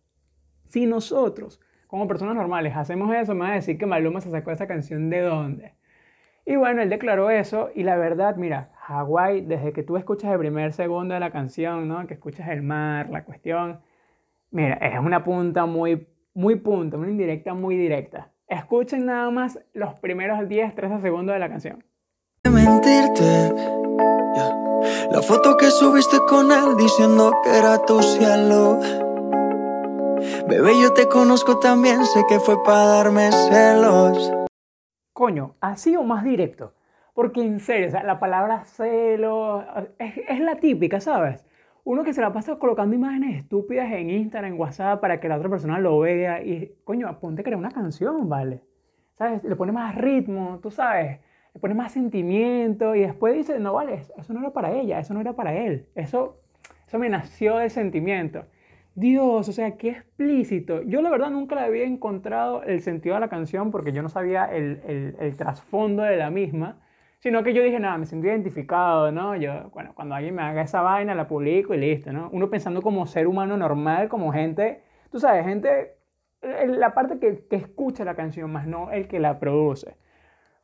Si 0.65 0.88
nosotros, 0.88 1.62
como 1.86 2.08
personas 2.08 2.36
normales, 2.36 2.75
hacemos 2.75 3.13
eso, 3.15 3.36
me 3.36 3.41
va 3.41 3.51
a 3.51 3.55
decir 3.55 3.77
que 3.77 3.86
Maluma 3.86 4.19
se 4.19 4.31
sacó 4.31 4.50
esa 4.50 4.65
canción 4.65 5.12
de 5.12 5.22
dónde. 5.22 5.74
Y 6.43 6.55
bueno, 6.55 6.81
él 6.81 6.89
declaró 6.89 7.29
eso 7.29 7.69
y 7.75 7.84
la 7.84 7.96
verdad, 7.96 8.36
mira, 8.36 8.72
Hawái, 8.89 9.41
desde 9.41 9.72
que 9.72 9.84
tú 9.84 9.98
escuchas 9.98 10.31
el 10.31 10.39
primer 10.39 10.74
segundo 10.74 11.13
de 11.13 11.19
la 11.19 11.31
canción, 11.31 11.88
¿no? 11.88 12.08
Que 12.08 12.15
escuchas 12.15 12.50
el 12.50 12.63
mar, 12.63 13.08
la 13.12 13.24
cuestión, 13.24 13.81
mira, 14.50 14.75
es 14.77 15.00
una 15.00 15.24
punta 15.24 15.67
muy, 15.67 16.08
muy 16.34 16.55
punta, 16.55 16.98
una 16.98 17.12
indirecta 17.12 17.53
muy 17.53 17.77
directa. 17.77 18.31
Escuchen 18.48 19.05
nada 19.05 19.29
más 19.29 19.60
los 19.74 19.93
primeros 20.00 20.50
10, 20.50 20.74
13 20.74 21.01
segundos 21.01 21.34
de 21.34 21.39
la 21.39 21.50
canción. 21.50 21.84
Mentirte. 22.50 23.53
La 25.12 25.22
foto 25.22 25.55
que 25.55 25.69
subiste 25.69 26.17
con 26.27 26.51
él 26.51 26.75
diciendo 26.75 27.31
que 27.43 27.60
era 27.60 27.77
tu 27.86 28.01
cielo. 28.01 28.79
Bebé, 30.48 30.81
yo 30.81 30.93
te 30.93 31.08
conozco 31.08 31.60
también, 31.60 32.03
sé 32.05 32.24
que 32.27 32.39
fue 32.39 32.63
para 32.63 32.86
darme 32.86 33.31
celos. 33.31 34.31
Coño, 35.13 35.53
así 35.62 35.96
o 35.96 36.01
más 36.01 36.24
directo. 36.24 36.74
Porque 37.19 37.41
en 37.41 37.59
serio, 37.59 37.89
o 37.89 37.91
sea, 37.91 38.03
la 38.03 38.17
palabra 38.17 38.63
celos 38.63 39.65
es, 39.97 40.13
es 40.25 40.39
la 40.39 40.55
típica, 40.55 41.01
¿sabes? 41.01 41.45
Uno 41.83 42.05
que 42.05 42.13
se 42.13 42.21
la 42.21 42.31
pasa 42.31 42.57
colocando 42.57 42.95
imágenes 42.95 43.41
estúpidas 43.41 43.91
en 43.91 44.09
Instagram, 44.09 44.53
en 44.53 44.57
WhatsApp, 44.57 45.01
para 45.01 45.19
que 45.19 45.27
la 45.27 45.35
otra 45.35 45.49
persona 45.49 45.79
lo 45.79 45.99
vea 45.99 46.41
y, 46.41 46.77
coño, 46.85 47.19
ponte 47.19 47.41
a 47.41 47.43
crear 47.43 47.59
una 47.59 47.71
canción, 47.71 48.29
¿vale? 48.29 48.61
¿Sabes? 49.17 49.43
Le 49.43 49.53
pone 49.57 49.73
más 49.73 49.95
ritmo, 49.95 50.59
tú 50.63 50.71
sabes, 50.71 51.19
le 51.53 51.59
pone 51.59 51.73
más 51.73 51.91
sentimiento 51.91 52.95
y 52.95 53.01
después 53.01 53.35
dice, 53.35 53.59
no, 53.59 53.73
vale, 53.73 53.95
eso 53.95 54.33
no 54.33 54.39
era 54.39 54.53
para 54.53 54.71
ella, 54.71 54.97
eso 54.97 55.13
no 55.13 55.19
era 55.19 55.33
para 55.33 55.53
él, 55.53 55.88
eso, 55.95 56.39
eso 56.88 56.99
me 56.99 57.09
nació 57.09 57.57
del 57.57 57.69
sentimiento. 57.69 58.45
Dios, 58.95 59.49
o 59.49 59.51
sea, 59.51 59.75
qué 59.75 59.89
explícito. 59.89 60.83
Yo 60.83 61.01
la 61.01 61.09
verdad 61.09 61.31
nunca 61.31 61.55
le 61.55 61.61
había 61.63 61.83
encontrado 61.83 62.63
el 62.63 62.79
sentido 62.79 63.15
de 63.15 63.19
la 63.19 63.27
canción 63.27 63.71
porque 63.71 63.91
yo 63.91 64.01
no 64.01 64.07
sabía 64.07 64.45
el 64.45 65.35
trasfondo 65.35 66.03
de 66.03 66.15
la 66.15 66.29
misma, 66.29 66.79
sino 67.19 67.43
que 67.43 67.53
yo 67.53 67.63
dije, 67.63 67.79
nada, 67.79 67.97
me 67.97 68.05
siento 68.05 68.27
identificado, 68.27 69.11
¿no? 69.11 69.35
Yo, 69.35 69.69
bueno, 69.71 69.93
cuando 69.95 70.15
alguien 70.15 70.35
me 70.35 70.41
haga 70.41 70.61
esa 70.61 70.81
vaina, 70.81 71.15
la 71.15 71.27
publico 71.27 71.73
y 71.73 71.77
listo, 71.77 72.11
¿no? 72.11 72.29
Uno 72.31 72.49
pensando 72.49 72.81
como 72.81 73.07
ser 73.07 73.27
humano 73.27 73.57
normal, 73.57 74.09
como 74.09 74.31
gente, 74.31 74.83
tú 75.11 75.19
sabes, 75.19 75.45
gente, 75.45 75.95
la 76.41 76.93
parte 76.93 77.19
que, 77.19 77.45
que 77.47 77.57
escucha 77.57 78.05
la 78.05 78.15
canción, 78.15 78.51
más 78.51 78.67
no 78.67 78.91
el 78.91 79.07
que 79.07 79.19
la 79.19 79.39
produce. 79.39 79.97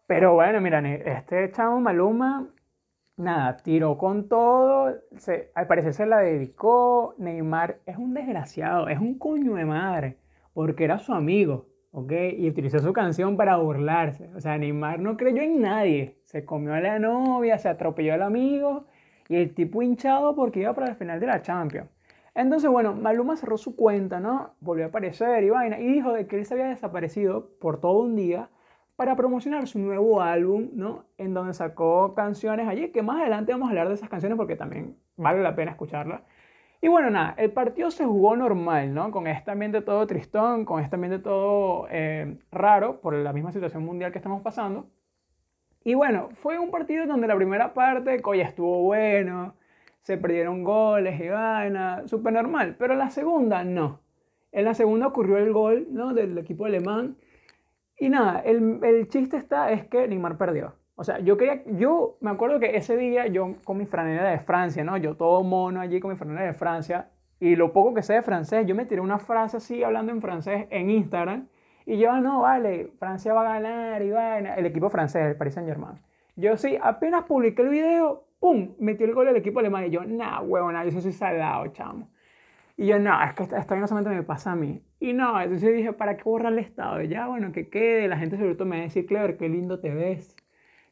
Pero 0.08 0.34
bueno, 0.34 0.62
mira, 0.62 0.80
este 0.88 1.52
chavo 1.52 1.80
Maluma 1.80 2.48
nada, 3.18 3.58
tiró 3.58 3.98
con 3.98 4.28
todo, 4.28 4.96
se, 5.18 5.52
al 5.56 5.68
parecer 5.68 5.94
se 5.94 6.06
la 6.06 6.20
dedicó, 6.20 7.16
Neymar 7.18 7.80
es 7.86 7.98
un 7.98 8.14
desgraciado, 8.14 8.88
es 8.90 9.00
un 9.00 9.18
coño 9.18 9.56
de 9.56 9.66
madre, 9.66 10.18
porque 10.54 10.84
era 10.84 11.00
su 11.00 11.14
amigo, 11.14 11.68
¿ok? 11.96 12.12
Y 12.38 12.50
utilizó 12.50 12.80
su 12.80 12.92
canción 12.92 13.38
para 13.38 13.56
burlarse, 13.56 14.30
o 14.36 14.42
sea, 14.42 14.58
Neymar 14.58 15.00
no 15.00 15.16
creyó 15.16 15.42
en 15.42 15.62
nadie, 15.62 16.20
se 16.26 16.44
comió 16.44 16.74
a 16.74 16.82
la 16.82 17.00
novia, 17.00 17.58
se 17.58 17.70
atropelló 17.70 18.14
al 18.14 18.22
amigo, 18.22 18.88
y 19.30 19.38
el 19.38 19.56
tipo 19.56 19.82
hinchado 19.82 20.36
porque 20.36 20.60
iba 20.60 20.74
para 20.74 20.90
el 20.90 20.96
final 20.96 21.22
de 21.22 21.28
la 21.28 21.42
Champions. 21.42 21.90
Entonces, 22.36 22.70
bueno, 22.70 22.94
Maluma 22.94 23.38
cerró 23.38 23.58
su 23.58 23.78
cuenta, 23.78 24.20
¿no? 24.20 24.56
Volvió 24.60 24.84
a 24.84 24.88
aparecer 24.90 25.42
y 25.46 25.50
vaina, 25.50 25.80
y 25.80 25.88
dijo 25.88 26.12
de 26.12 26.28
que 26.28 26.36
él 26.36 26.46
se 26.46 26.56
había 26.56 26.68
desaparecido 26.68 27.52
por 27.62 27.80
todo 27.80 28.02
un 28.02 28.18
día 28.18 28.50
para 28.98 29.16
promocionar 29.16 29.66
su 29.66 29.80
nuevo 29.80 30.22
álbum, 30.22 30.72
¿no? 30.74 31.06
En 31.18 31.34
donde 31.34 31.54
sacó 31.54 32.14
canciones 32.14 32.68
allí, 32.68 32.92
que 32.92 33.04
más 33.04 33.22
adelante 33.22 33.54
vamos 33.54 33.68
a 33.68 33.70
hablar 33.70 33.88
de 33.88 33.94
esas 33.94 34.10
canciones 34.10 34.38
porque 34.38 34.58
también 34.58 34.98
vale 35.16 35.42
la 35.42 35.56
pena 35.56 35.72
escucharlas. 35.72 36.24
Y 36.82 36.88
bueno, 36.88 37.10
nada, 37.10 37.36
el 37.38 37.52
partido 37.52 37.90
se 37.92 38.06
jugó 38.06 38.36
normal, 38.36 38.94
¿no? 38.94 39.12
Con 39.12 39.28
este 39.28 39.52
ambiente 39.52 39.82
todo 39.82 40.06
tristón, 40.08 40.66
con 40.66 40.84
este 40.84 40.96
ambiente 40.96 41.20
todo 41.20 41.88
eh, 41.90 42.38
raro 42.52 43.02
por 43.02 43.14
la 43.14 43.34
misma 43.34 43.52
situación 43.52 43.84
mundial 43.84 44.12
que 44.12 44.20
estamos 44.20 44.42
pasando. 44.42 44.88
Y 45.84 45.94
bueno, 45.94 46.30
fue 46.34 46.60
un 46.60 46.72
partido 46.72 47.06
donde 47.06 47.28
la 47.28 47.36
primera 47.36 47.74
parte, 47.74 48.22
coya, 48.22 48.46
estuvo 48.46 48.84
bueno, 48.84 49.56
se 50.02 50.18
perdieron 50.18 50.64
goles 50.64 51.20
y 51.20 51.30
vaina, 51.30 52.08
súper 52.08 52.34
normal, 52.34 52.76
pero 52.78 52.96
la 52.96 53.10
segunda 53.10 53.64
no. 53.64 54.02
En 54.52 54.66
la 54.66 54.74
segunda 54.74 55.08
ocurrió 55.08 55.38
el 55.38 55.54
gol, 55.54 55.88
¿no? 55.92 56.14
Del 56.14 56.38
equipo 56.38 56.66
alemán 56.66 57.18
y 57.98 58.10
nada, 58.10 58.40
el, 58.40 58.80
el, 58.84 59.08
chiste 59.08 59.38
está 59.38 59.72
es 59.72 59.86
que 59.88 60.08
Neymar 60.08 60.38
perdió. 60.38 60.76
O 60.96 61.04
sea, 61.04 61.20
yo 61.20 61.38
quería, 61.38 61.64
yo 61.66 62.18
me 62.22 62.32
acuerdo 62.32 62.60
que 62.60 62.78
ese 62.78 62.96
día 62.96 63.28
yo 63.28 63.56
con 63.64 63.78
mi 63.78 63.86
franela 63.86 64.30
de 64.30 64.40
Francia, 64.40 64.84
¿no? 64.84 64.96
Yo 64.98 65.16
todo 65.16 65.44
mono 65.44 65.82
allí 65.82 66.00
con 66.00 66.12
mi 66.12 66.18
franela 66.18 66.42
de 66.42 66.54
Francia 66.54 67.10
y 67.40 67.56
lo 67.56 67.74
poco 67.74 67.94
que 67.94 68.02
sé 68.02 68.14
de 68.14 68.22
francés, 68.22 68.66
yo 68.66 68.76
me 68.76 68.86
tiré 68.86 69.02
una 69.02 69.20
frase 69.20 69.58
así 69.58 69.84
hablando 69.84 70.12
en 70.12 70.22
francés 70.22 70.68
en 70.70 70.90
Instagram 70.90 71.48
y 71.86 71.98
yo, 72.00 72.20
no, 72.20 72.42
vale, 72.42 72.92
Francia 72.98 73.34
va 73.34 73.42
a 73.42 73.60
ganar 73.60 74.02
y 74.02 74.10
va 74.10 74.40
el 74.40 74.66
equipo 74.66 74.90
francés, 74.90 75.24
el 75.24 75.36
Paris 75.36 75.54
Saint 75.54 75.70
Germain. 75.70 76.00
Yo 76.36 76.58
sí, 76.58 76.78
apenas 76.82 77.26
publiqué 77.26 77.62
el 77.62 77.70
video, 77.70 78.26
¡pum! 78.40 78.76
Metió 78.80 79.06
el 79.06 79.14
gol 79.14 79.28
del 79.28 79.36
equipo 79.36 79.60
alemán 79.60 79.86
y 79.86 79.90
yo, 79.92 80.04
nah, 80.04 80.42
huevona, 80.42 80.84
yo 80.86 81.00
soy 81.00 81.12
salado, 81.12 81.68
chamo. 81.68 82.10
Y 82.78 82.88
yo, 82.88 83.00
no, 83.00 83.22
es 83.24 83.34
que 83.34 83.44
esto 83.44 83.76
no 83.76 83.88
solamente 83.88 84.16
me 84.16 84.24
pasa 84.24 84.52
a 84.52 84.56
mí. 84.56 84.82
Y 85.00 85.14
no, 85.14 85.40
entonces 85.40 85.70
yo 85.70 85.76
dije, 85.76 85.94
¿para 85.94 86.18
qué 86.18 86.24
borrar 86.24 86.52
el 86.54 86.60
estado? 86.60 87.02
ya, 87.04 87.28
bueno, 87.28 87.52
que 87.52 87.70
quede, 87.70 88.08
la 88.08 88.18
gente 88.18 88.38
sobre 88.38 88.56
todo 88.56 88.66
me 88.66 88.78
va 88.78 88.82
a 88.82 88.86
decir, 88.86 89.06
Clever, 89.06 89.38
qué 89.38 89.48
lindo 89.48 89.80
te 89.80 89.94
ves, 89.94 90.36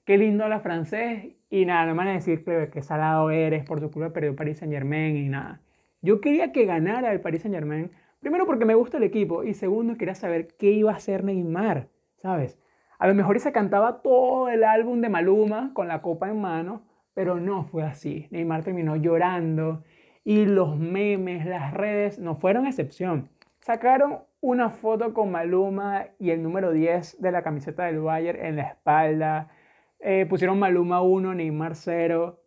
qué 0.05 0.17
lindo 0.17 0.43
habla 0.43 0.59
francés. 0.59 1.35
Y 1.49 1.65
nada, 1.65 1.85
no 1.85 1.93
me 1.93 1.99
van 1.99 2.07
a 2.07 2.13
decir, 2.13 2.43
Clever, 2.43 2.69
qué 2.71 2.81
salado 2.81 3.29
eres, 3.29 3.63
por 3.63 3.79
tu 3.79 3.91
culpa 3.91 4.11
perdió 4.11 4.35
Paris 4.35 4.59
Saint 4.59 4.73
Germain 4.73 5.15
y 5.15 5.29
nada. 5.29 5.61
Yo 6.01 6.19
quería 6.19 6.51
que 6.51 6.65
ganara 6.65 7.11
el 7.11 7.21
Paris 7.21 7.43
Saint 7.43 7.55
Germain, 7.55 7.91
primero 8.19 8.45
porque 8.45 8.65
me 8.65 8.75
gusta 8.75 8.97
el 8.97 9.03
equipo 9.03 9.43
y 9.43 9.53
segundo 9.53 9.95
quería 9.95 10.15
saber 10.15 10.47
qué 10.57 10.71
iba 10.71 10.91
a 10.91 10.95
hacer 10.95 11.23
Neymar, 11.23 11.89
¿sabes? 12.17 12.59
A 12.97 13.07
lo 13.07 13.13
mejor 13.13 13.39
se 13.39 13.51
cantaba 13.51 14.01
todo 14.01 14.49
el 14.49 14.63
álbum 14.63 15.01
de 15.01 15.09
Maluma 15.09 15.71
con 15.73 15.87
la 15.87 16.01
copa 16.01 16.29
en 16.29 16.41
mano, 16.41 16.83
pero 17.13 17.39
no 17.39 17.63
fue 17.65 17.83
así. 17.83 18.27
Neymar 18.31 18.63
terminó 18.63 18.95
llorando 18.95 19.83
y 20.23 20.45
los 20.45 20.77
memes, 20.77 21.45
las 21.45 21.73
redes 21.73 22.17
no 22.17 22.35
fueron 22.35 22.65
excepción. 22.65 23.29
Sacaron 23.59 24.19
una 24.41 24.69
foto 24.69 25.13
con 25.13 25.31
Maluma 25.31 26.07
y 26.19 26.31
el 26.31 26.41
número 26.43 26.71
10 26.71 27.21
de 27.21 27.31
la 27.31 27.43
camiseta 27.43 27.85
del 27.85 27.99
Bayern 27.99 28.43
en 28.43 28.55
la 28.57 28.63
espalda. 28.63 29.49
Eh, 30.03 30.25
pusieron 30.29 30.59
Maluma 30.59 31.01
1, 31.01 31.35
Neymar 31.35 31.75
0. 31.75 32.39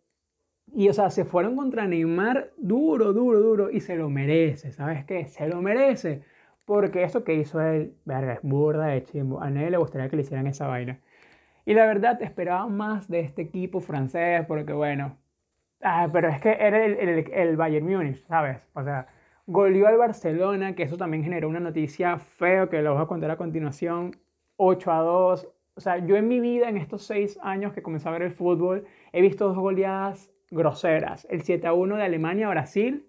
Y 0.73 0.89
o 0.89 0.93
sea, 0.93 1.09
se 1.09 1.25
fueron 1.25 1.55
contra 1.55 1.87
Neymar 1.87 2.51
duro, 2.57 3.13
duro, 3.13 3.39
duro. 3.39 3.69
Y 3.71 3.81
se 3.81 3.95
lo 3.95 4.09
merece, 4.09 4.71
¿sabes 4.71 5.05
qué? 5.05 5.27
Se 5.27 5.47
lo 5.47 5.61
merece. 5.61 6.23
Porque 6.65 7.03
eso 7.03 7.23
que 7.23 7.35
hizo 7.35 7.61
él, 7.61 7.95
verga, 8.05 8.33
es 8.33 8.41
burda 8.43 8.87
de 8.87 9.03
chimbo. 9.03 9.41
A 9.41 9.49
nadie 9.49 9.71
le 9.71 9.77
gustaría 9.77 10.09
que 10.09 10.17
le 10.17 10.23
hicieran 10.23 10.47
esa 10.47 10.67
vaina. 10.67 10.99
Y 11.65 11.73
la 11.73 11.85
verdad, 11.85 12.21
esperaba 12.21 12.67
más 12.67 13.07
de 13.09 13.21
este 13.21 13.43
equipo 13.43 13.81
francés, 13.81 14.45
porque 14.47 14.73
bueno, 14.73 15.17
Ah, 15.81 16.09
pero 16.11 16.29
es 16.29 16.39
que 16.41 16.51
era 16.51 16.85
el, 16.85 16.93
el, 16.95 17.31
el, 17.31 17.55
Bayern 17.55 17.85
Múnich, 17.85 18.25
¿sabes? 18.27 18.57
O 18.73 18.83
sea, 18.83 19.07
goleó 19.45 19.87
al 19.87 19.97
Barcelona, 19.97 20.75
que 20.75 20.83
eso 20.83 20.97
también 20.97 21.23
generó 21.23 21.49
una 21.49 21.59
noticia 21.59 22.17
feo 22.17 22.69
que 22.69 22.81
lo 22.81 22.93
voy 22.93 23.03
a 23.03 23.07
contar 23.07 23.31
a 23.31 23.37
continuación. 23.37 24.15
8 24.57 24.91
a 24.91 24.99
2. 25.01 25.47
O 25.77 25.79
sea, 25.79 25.99
yo 25.99 26.17
en 26.17 26.27
mi 26.27 26.39
vida, 26.39 26.69
en 26.69 26.77
estos 26.77 27.03
6 27.03 27.39
años 27.43 27.71
que 27.71 27.83
comencé 27.83 28.09
a 28.09 28.11
ver 28.11 28.23
el 28.23 28.31
fútbol, 28.31 28.85
he 29.13 29.21
visto 29.21 29.47
dos 29.47 29.57
goleadas 29.57 30.31
groseras. 30.49 31.27
El 31.29 31.43
7 31.43 31.67
a 31.67 31.73
1 31.73 31.97
de 31.97 32.03
Alemania 32.03 32.47
a 32.47 32.49
Brasil 32.49 33.07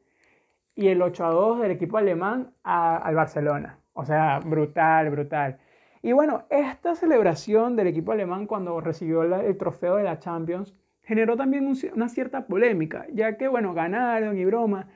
y 0.75 0.89
el 0.89 1.01
8 1.01 1.25
a 1.25 1.31
2 1.31 1.61
del 1.61 1.71
equipo 1.71 1.97
alemán 1.97 2.53
al 2.63 3.15
Barcelona. 3.15 3.81
O 3.95 4.05
sea, 4.05 4.41
brutal, 4.41 5.11
brutal. 5.11 5.59
Y 6.03 6.13
bueno, 6.13 6.45
esta 6.51 6.95
celebración 6.95 7.75
del 7.75 7.87
equipo 7.87 8.13
alemán 8.13 8.47
cuando 8.47 8.81
recibió 8.81 9.23
el 9.23 9.57
trofeo 9.57 9.97
de 9.97 10.05
la 10.05 10.19
Champions 10.19 10.77
generó 11.01 11.39
también 11.39 11.67
una 11.95 12.09
cierta 12.11 12.47
polémica, 12.47 13.07
ya 13.15 13.39
que, 13.39 13.49
bueno, 13.49 13.73
ganaron 13.73 14.37
y 14.37 14.45
broma, 14.45 14.89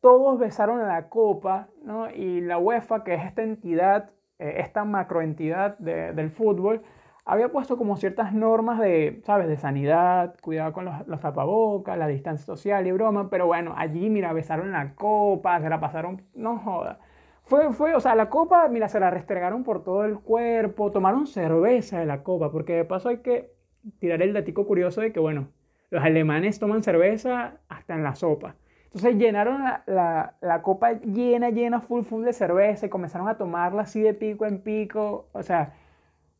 todos 0.00 0.38
besaron 0.38 0.80
a 0.80 0.86
la 0.86 1.10
copa, 1.10 1.68
¿no? 1.82 2.10
Y 2.10 2.40
la 2.40 2.56
UEFA, 2.56 3.04
que 3.04 3.12
es 3.12 3.24
esta 3.24 3.42
entidad, 3.42 4.10
eh, 4.38 4.56
esta 4.58 4.84
macroentidad 4.84 5.78
de, 5.78 6.12
del 6.12 6.30
fútbol, 6.30 6.82
había 7.24 7.50
puesto 7.50 7.78
como 7.78 7.96
ciertas 7.96 8.34
normas 8.34 8.78
de, 8.78 9.20
¿sabes?, 9.24 9.48
de 9.48 9.56
sanidad, 9.56 10.36
cuidado 10.42 10.72
con 10.72 10.84
los, 10.84 11.06
los, 11.06 11.20
tapabocas, 11.20 11.96
la 11.96 12.06
distancia 12.06 12.44
social 12.44 12.86
y 12.86 12.92
broma, 12.92 13.30
pero 13.30 13.46
bueno, 13.46 13.74
allí, 13.76 14.10
mira, 14.10 14.32
besaron 14.32 14.72
la 14.72 14.94
copa, 14.94 15.60
se 15.60 15.68
la 15.70 15.80
pasaron, 15.80 16.22
no 16.34 16.58
joda. 16.58 16.98
Fue, 17.44 17.72
fue, 17.72 17.94
o 17.94 18.00
sea, 18.00 18.14
la 18.14 18.30
copa, 18.30 18.68
mira, 18.68 18.88
se 18.88 19.00
la 19.00 19.10
restregaron 19.10 19.64
por 19.64 19.84
todo 19.84 20.04
el 20.04 20.18
cuerpo, 20.18 20.90
tomaron 20.90 21.26
cerveza 21.26 21.98
de 21.98 22.06
la 22.06 22.22
copa, 22.22 22.50
porque 22.50 22.74
de 22.74 22.84
paso 22.84 23.08
hay 23.10 23.18
que 23.18 23.52
tirar 23.98 24.22
el 24.22 24.32
datico 24.32 24.66
curioso 24.66 25.00
de 25.00 25.12
que, 25.12 25.20
bueno, 25.20 25.48
los 25.90 26.02
alemanes 26.02 26.58
toman 26.58 26.82
cerveza 26.82 27.58
hasta 27.68 27.94
en 27.94 28.02
la 28.02 28.14
sopa. 28.14 28.56
Entonces 28.94 29.16
llenaron 29.16 29.60
la, 29.86 30.60
copa 30.62 30.92
llena, 30.92 31.50
llena, 31.50 31.80
full, 31.80 32.04
full 32.04 32.24
de 32.24 32.32
cerveza 32.32 32.86
y 32.86 32.88
comenzaron 32.88 33.26
a 33.28 33.36
tomarla 33.36 33.82
así 33.82 34.00
de 34.00 34.14
pico 34.14 34.46
en 34.46 34.60
pico. 34.60 35.26
O 35.32 35.42
sea, 35.42 35.72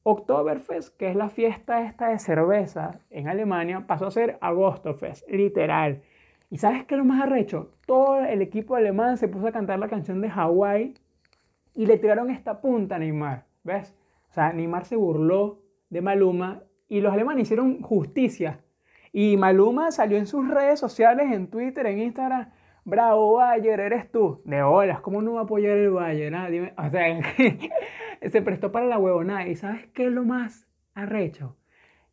Oktoberfest, 0.04 0.96
que 0.96 1.10
es 1.10 1.16
la 1.16 1.30
fiesta 1.30 1.82
esta 1.82 2.10
de 2.10 2.20
cerveza 2.20 3.00
en 3.10 3.26
Alemania, 3.26 3.88
pasó 3.88 4.06
a 4.06 4.12
ser 4.12 4.38
Agostofest, 4.40 5.28
literal. 5.28 6.02
¿Y 6.48 6.58
sabes 6.58 6.84
qué 6.84 6.94
es 6.94 6.98
lo 6.98 7.04
más 7.04 7.24
arrecho? 7.24 7.72
Todo 7.86 8.20
el 8.20 8.40
equipo 8.40 8.76
alemán 8.76 9.16
se 9.16 9.26
puso 9.26 9.48
a 9.48 9.52
cantar 9.52 9.80
la 9.80 9.88
canción 9.88 10.20
de 10.20 10.30
Hawái 10.30 10.94
y 11.74 11.86
le 11.86 11.98
tiraron 11.98 12.30
esta 12.30 12.60
punta 12.60 12.94
a 12.94 12.98
Neymar, 13.00 13.46
¿ves? 13.64 13.96
O 14.30 14.32
sea, 14.32 14.52
Neymar 14.52 14.84
se 14.84 14.94
burló 14.94 15.58
de 15.90 16.02
Maluma 16.02 16.62
y 16.86 17.00
los 17.00 17.12
alemanes 17.12 17.42
hicieron 17.42 17.82
justicia. 17.82 18.60
Y 19.16 19.36
Maluma 19.36 19.92
salió 19.92 20.18
en 20.18 20.26
sus 20.26 20.48
redes 20.48 20.80
sociales, 20.80 21.30
en 21.30 21.46
Twitter, 21.46 21.86
en 21.86 22.00
Instagram, 22.00 22.50
bravo 22.84 23.34
Bayer, 23.34 23.78
eres 23.78 24.10
tú. 24.10 24.42
De 24.44 24.60
olas, 24.60 25.00
¿cómo 25.02 25.22
no 25.22 25.34
va 25.34 25.42
a 25.42 25.44
apoyar 25.44 25.76
el 25.76 25.90
Bayer? 25.90 26.34
Ah? 26.34 26.48
O 26.84 26.90
sea, 26.90 27.22
se 28.28 28.42
prestó 28.42 28.72
para 28.72 28.86
la 28.86 28.98
huevonada. 28.98 29.46
¿Y 29.46 29.54
sabes 29.54 29.86
qué 29.94 30.06
es 30.06 30.12
lo 30.12 30.24
más 30.24 30.66
arrecho? 30.94 31.56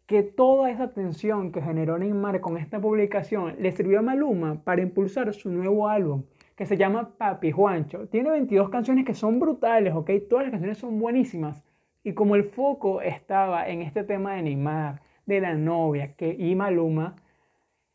Que 0.05 0.21
toda 0.21 0.69
esa 0.69 0.93
tensión 0.93 1.51
que 1.51 1.63
generó 1.63 1.97
Neymar 1.97 2.39
con 2.39 2.55
esta 2.55 2.79
publicación 2.79 3.55
le 3.57 3.71
sirvió 3.71 3.97
a 3.97 4.03
Maluma 4.03 4.63
para 4.63 4.83
impulsar 4.83 5.33
su 5.33 5.49
nuevo 5.49 5.89
álbum 5.89 6.25
que 6.55 6.67
se 6.67 6.77
llama 6.77 7.17
Papi 7.17 7.49
Juancho. 7.49 8.09
Tiene 8.09 8.29
22 8.29 8.69
canciones 8.69 9.05
que 9.05 9.15
son 9.15 9.39
brutales, 9.39 9.95
¿ok? 9.95 10.11
Todas 10.29 10.45
las 10.45 10.51
canciones 10.51 10.77
son 10.77 10.99
buenísimas. 10.99 11.65
Y 12.03 12.13
como 12.13 12.35
el 12.35 12.43
foco 12.43 13.01
estaba 13.01 13.67
en 13.67 13.81
este 13.81 14.03
tema 14.03 14.35
de 14.35 14.43
Neymar, 14.43 15.01
de 15.35 15.41
la 15.41 15.53
novia 15.53 16.15
que, 16.15 16.35
y 16.37 16.55
Maluma, 16.55 17.15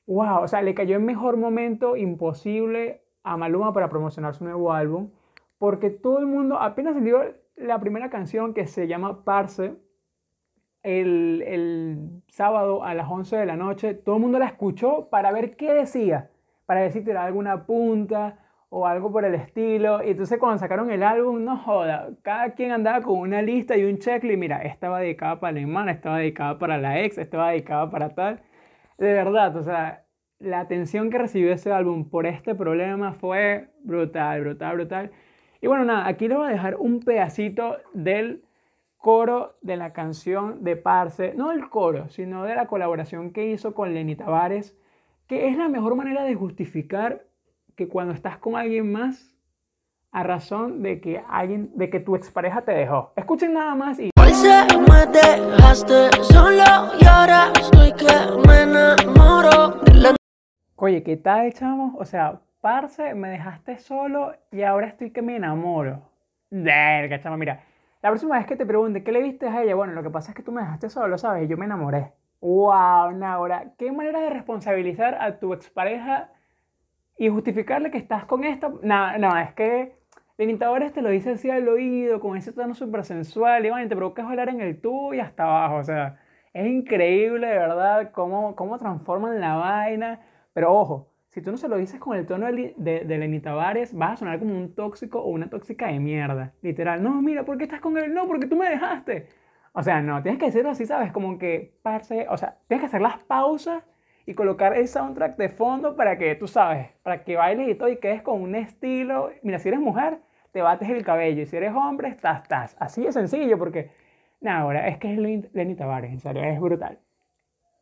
wow, 0.07 0.43
o 0.43 0.49
sea, 0.49 0.63
le 0.63 0.75
cayó 0.75 0.97
en 0.97 1.05
mejor 1.05 1.37
momento 1.37 1.97
imposible 1.97 3.03
a 3.23 3.37
Maluma 3.37 3.73
para 3.73 3.89
promocionar 3.89 4.35
su 4.35 4.45
nuevo 4.45 4.73
álbum, 4.73 5.11
porque 5.59 5.91
todo 5.91 6.19
el 6.19 6.27
mundo, 6.27 6.61
apenas 6.61 6.95
salió 6.95 7.35
la 7.57 7.81
primera 7.81 8.11
canción 8.11 8.55
que 8.55 8.67
se 8.67 8.87
llama 8.87 9.25
Parse, 9.25 9.77
el, 10.83 11.43
el, 11.47 12.23
sábado 12.29 12.85
a 12.85 12.95
las 12.95 13.11
11 13.11 13.37
de 13.37 13.47
la 13.47 13.57
noche, 13.57 13.95
todo 13.95 14.17
el 14.17 14.23
mundo 14.23 14.39
la 14.39 14.47
escuchó 14.47 15.09
para 15.11 15.33
ver 15.33 15.57
qué 15.57 15.73
decía, 15.73 16.31
para 16.65 16.83
ver 16.83 17.17
alguna 17.17 17.67
punta 17.67 18.39
o 18.69 18.87
algo 18.87 19.13
por 19.13 19.25
el 19.25 19.35
estilo. 19.35 20.03
Y 20.03 20.11
entonces 20.11 20.39
cuando 20.39 20.59
sacaron 20.59 20.91
el 20.91 21.03
álbum, 21.03 21.45
no 21.45 21.57
joda, 21.59 22.11
cada 22.23 22.55
quien 22.55 22.73
andaba 22.73 23.03
con 23.03 23.19
una 23.19 23.43
lista 23.43 23.77
y 23.77 23.85
un 23.85 23.99
checklist. 23.99 24.39
Mira, 24.39 24.63
estaba 24.63 25.01
dedicada 25.01 25.41
para 25.41 25.53
la 25.53 25.61
hermana, 25.61 25.93
estaba 25.93 26.19
dedicada 26.19 26.59
para 26.59 26.79
la 26.79 27.01
ex, 27.03 27.19
estaba 27.19 27.51
dedicada 27.51 27.91
para 27.91 28.15
tal. 28.15 28.43
De 28.99 29.13
verdad, 29.13 29.57
o 29.57 29.63
sea, 29.63 30.05
la 30.39 30.61
atención 30.61 31.11
que 31.11 31.19
recibió 31.19 31.53
ese 31.53 31.73
álbum 31.73 32.09
por 32.11 32.27
este 32.27 32.55
problema 32.55 33.13
fue 33.13 33.71
brutal, 33.83 34.41
brutal, 34.41 34.77
brutal. 34.77 35.11
Y 35.61 35.67
bueno, 35.67 35.85
nada, 35.85 36.07
aquí 36.07 36.29
les 36.29 36.37
voy 36.37 36.49
a 36.49 36.51
dejar 36.53 36.77
un 36.77 37.01
pedacito 37.01 37.77
del 37.95 38.43
coro 38.99 39.57
de 39.63 39.77
la 39.77 39.93
canción 39.93 40.65
de 40.65 40.77
Parse, 40.77 41.35
no 41.35 41.51
del 41.51 41.69
coro, 41.69 42.09
sino 42.09 42.45
de 42.45 42.55
la 42.55 42.67
colaboración 42.67 43.33
que 43.33 43.47
hizo 43.47 43.75
con 43.75 43.95
Lenny 43.95 44.17
Tavares, 44.17 44.77
que 45.27 45.49
es 45.49 45.57
la 45.57 45.69
mejor 45.69 45.95
manera 45.97 46.25
de 46.25 46.35
justificar 46.35 47.25
que 47.77 47.89
cuando 47.89 48.15
estás 48.15 48.39
con 48.39 48.57
alguien 48.57 48.91
más, 48.91 49.37
a 50.11 50.23
razón 50.23 50.83
de 50.83 50.99
que 50.99 51.23
alguien, 51.29 51.71
de 51.75 51.91
que 51.91 52.01
tu 52.01 52.17
expareja 52.17 52.63
te 52.63 52.73
dejó. 52.73 53.13
Escuchen 53.17 53.53
nada 53.53 53.75
más 53.75 54.01
y. 54.01 54.11
me 54.17 55.07
dejaste 55.13 56.11
solo 56.23 56.65
y 56.99 57.05
ahora 57.05 57.53
estoy 57.61 57.93
que 57.93 58.49
me 58.49 58.63
enamoro. 58.63 59.83
Oye, 60.77 61.03
¿qué 61.03 61.19
tal, 61.19 61.53
chamo? 61.53 61.95
O 61.99 62.07
sea, 62.07 62.41
parce, 62.63 63.15
me 63.15 63.29
dejaste 63.29 63.79
solo 63.79 64.33
y 64.51 64.63
ahora 64.63 64.87
estoy 64.87 65.11
que 65.11 65.21
me 65.21 65.37
enamoro. 65.37 66.01
Verga, 66.51 67.21
chamo, 67.21 67.37
mira. 67.37 67.63
La 68.01 68.09
próxima 68.09 68.39
vez 68.39 68.47
que 68.47 68.57
te 68.57 68.65
pregunte 68.65 69.05
qué 69.05 69.13
le 69.13 69.21
viste 69.21 69.49
a 69.49 69.63
ella, 69.63 69.75
bueno, 69.75 69.93
lo 69.93 70.03
que 70.03 70.11
pasa 70.11 70.31
es 70.31 70.37
que 70.37 70.43
tú 70.43 70.53
me 70.53 70.63
dejaste 70.63 70.89
solo, 70.89 71.19
¿sabes? 71.19 71.45
Y 71.45 71.49
yo 71.49 71.59
me 71.59 71.67
enamoré. 71.67 72.13
¡Wow, 72.41 73.13
Naura! 73.13 73.73
¿Qué 73.77 73.93
manera 73.93 74.21
de 74.21 74.31
responsabilizar 74.31 75.17
a 75.21 75.39
tu 75.39 75.53
expareja 75.53 76.31
y 77.17 77.29
justificarle 77.29 77.91
que 77.91 77.99
estás 77.99 78.25
con 78.27 78.45
esta. 78.45 78.71
No, 78.83 79.19
no, 79.19 79.39
es 79.39 79.53
que 79.55 79.97
limitadores 80.39 80.93
te 80.93 81.03
lo 81.03 81.11
dice 81.11 81.31
así 81.31 81.51
al 81.51 81.69
oído, 81.69 82.21
con 82.21 82.37
ese 82.37 82.53
tono 82.53 82.75
súper 82.75 83.05
sensual, 83.05 83.65
y 83.65 83.71
bueno, 83.71 83.89
te 83.89 83.97
provocas 83.97 84.27
hablar 84.27 84.49
en 84.49 84.61
el 84.61 84.81
tú 84.81 85.15
y 85.15 85.21
hasta 85.21 85.45
abajo. 85.45 85.77
O 85.77 85.85
sea, 85.85 86.21
es 86.53 86.67
increíble 86.67 87.47
de 87.47 87.59
verdad 87.59 88.11
cómo, 88.13 88.55
cómo 88.57 88.79
transforman 88.79 89.41
la 89.41 89.57
vaina. 89.57 90.21
Pero 90.53 90.75
ojo, 90.75 91.13
si 91.29 91.43
tú 91.43 91.51
no 91.51 91.57
se 91.59 91.69
lo 91.69 91.77
dices 91.77 92.01
con 92.01 92.17
el 92.17 92.27
tono 92.27 92.47
de, 92.47 92.75
de, 92.77 93.01
de 93.01 93.19
Lenny 93.19 93.41
vas 93.41 94.13
a 94.13 94.17
sonar 94.17 94.39
como 94.39 94.55
un 94.55 94.75
tóxico 94.75 95.21
o 95.21 95.29
una 95.29 95.51
tóxica 95.51 95.89
de 95.89 96.01
mierda. 96.01 96.55
Literal, 96.63 97.03
no, 97.03 97.21
mira, 97.23 97.45
¿por 97.45 97.59
qué 97.59 97.65
estás 97.65 97.81
con 97.81 97.97
él? 97.99 98.15
No, 98.15 98.27
porque 98.27 98.47
tú 98.47 98.57
me 98.57 98.69
dejaste. 98.69 99.29
O 99.73 99.83
sea, 99.83 100.01
no, 100.01 100.23
tienes 100.23 100.39
que 100.39 100.47
decirlo 100.47 100.71
así, 100.71 100.87
¿sabes? 100.87 101.13
Como 101.13 101.39
que, 101.39 101.79
parce, 101.83 102.27
o 102.31 102.37
sea, 102.39 102.59
tienes 102.69 102.81
que 102.83 102.87
hacer 102.87 103.03
las 103.03 103.19
pausas 103.25 103.83
y 104.27 104.35
colocar 104.35 104.77
el 104.77 104.89
soundtrack 104.89 105.37
de 105.37 105.49
fondo 105.49 105.95
para 105.95 106.19
que, 106.19 106.35
tú 106.35 106.49
sabes, 106.49 106.89
para 107.05 107.23
que 107.23 107.37
bailes 107.37 107.69
y 107.69 107.75
todo 107.77 107.89
y 107.89 107.99
quedes 107.99 108.23
con 108.23 108.43
un 108.43 108.57
estilo. 108.57 109.31
Mira, 109.43 109.61
si 109.61 109.69
eres 109.69 109.81
mujer, 109.81 110.19
te 110.51 110.63
bates 110.63 110.89
el 110.91 111.05
cabello 111.05 111.43
y 111.43 111.47
si 111.47 111.57
eres 111.57 111.73
hombre, 111.73 112.09
estás, 112.09 112.43
estás. 112.43 112.77
Así 112.81 113.05
de 113.05 113.13
sencillo 113.13 113.57
porque, 113.57 113.91
nada, 114.41 114.61
ahora 114.61 114.89
es 114.89 114.99
que 114.99 115.13
es 115.13 115.19
Lenny 115.53 115.77
Tavares, 115.77 116.11
en 116.11 116.19
serio, 116.19 116.43
es 116.43 116.61
brutal. 116.61 116.99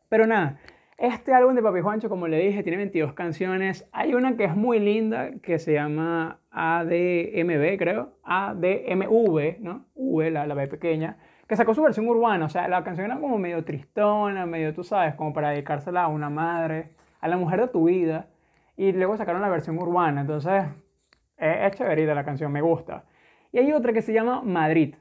Pero 0.07 0.27
nada, 0.27 0.59
este 0.99 1.33
álbum 1.33 1.55
de 1.55 1.63
Papi 1.63 1.81
Juancho, 1.81 2.09
como 2.09 2.27
le 2.27 2.37
dije, 2.37 2.61
tiene 2.61 2.77
22 2.77 3.13
canciones. 3.13 3.89
Hay 3.91 4.13
una 4.13 4.37
que 4.37 4.43
es 4.43 4.55
muy 4.55 4.79
linda 4.79 5.31
que 5.41 5.57
se 5.57 5.73
llama 5.73 6.39
ADMV, 6.51 7.77
creo. 7.79 8.13
ADMV, 8.23 9.59
¿no? 9.61 9.87
V, 9.95 10.29
la, 10.29 10.45
la 10.45 10.53
B 10.53 10.67
pequeña 10.67 11.17
que 11.47 11.55
sacó 11.55 11.73
su 11.73 11.81
versión 11.81 12.07
urbana. 12.07 12.45
O 12.45 12.49
sea, 12.49 12.67
la 12.67 12.83
canción 12.83 13.05
era 13.05 13.19
como 13.19 13.37
medio 13.37 13.63
tristona, 13.63 14.45
medio, 14.45 14.73
tú 14.73 14.83
sabes, 14.83 15.15
como 15.15 15.33
para 15.33 15.49
dedicársela 15.49 16.03
a 16.03 16.07
una 16.07 16.29
madre, 16.29 16.91
a 17.21 17.27
la 17.27 17.37
mujer 17.37 17.61
de 17.61 17.67
tu 17.67 17.85
vida. 17.85 18.27
Y 18.77 18.91
luego 18.91 19.17
sacaron 19.17 19.41
la 19.41 19.49
versión 19.49 19.77
urbana. 19.77 20.21
Entonces, 20.21 20.65
es, 21.37 21.75
chéverita 21.75 22.15
la 22.15 22.25
canción, 22.25 22.51
me 22.51 22.61
gusta. 22.61 23.05
Y 23.51 23.59
hay 23.59 23.71
otra 23.71 23.93
que 23.93 24.01
se 24.01 24.13
llama 24.13 24.41
Madrid, 24.41 24.95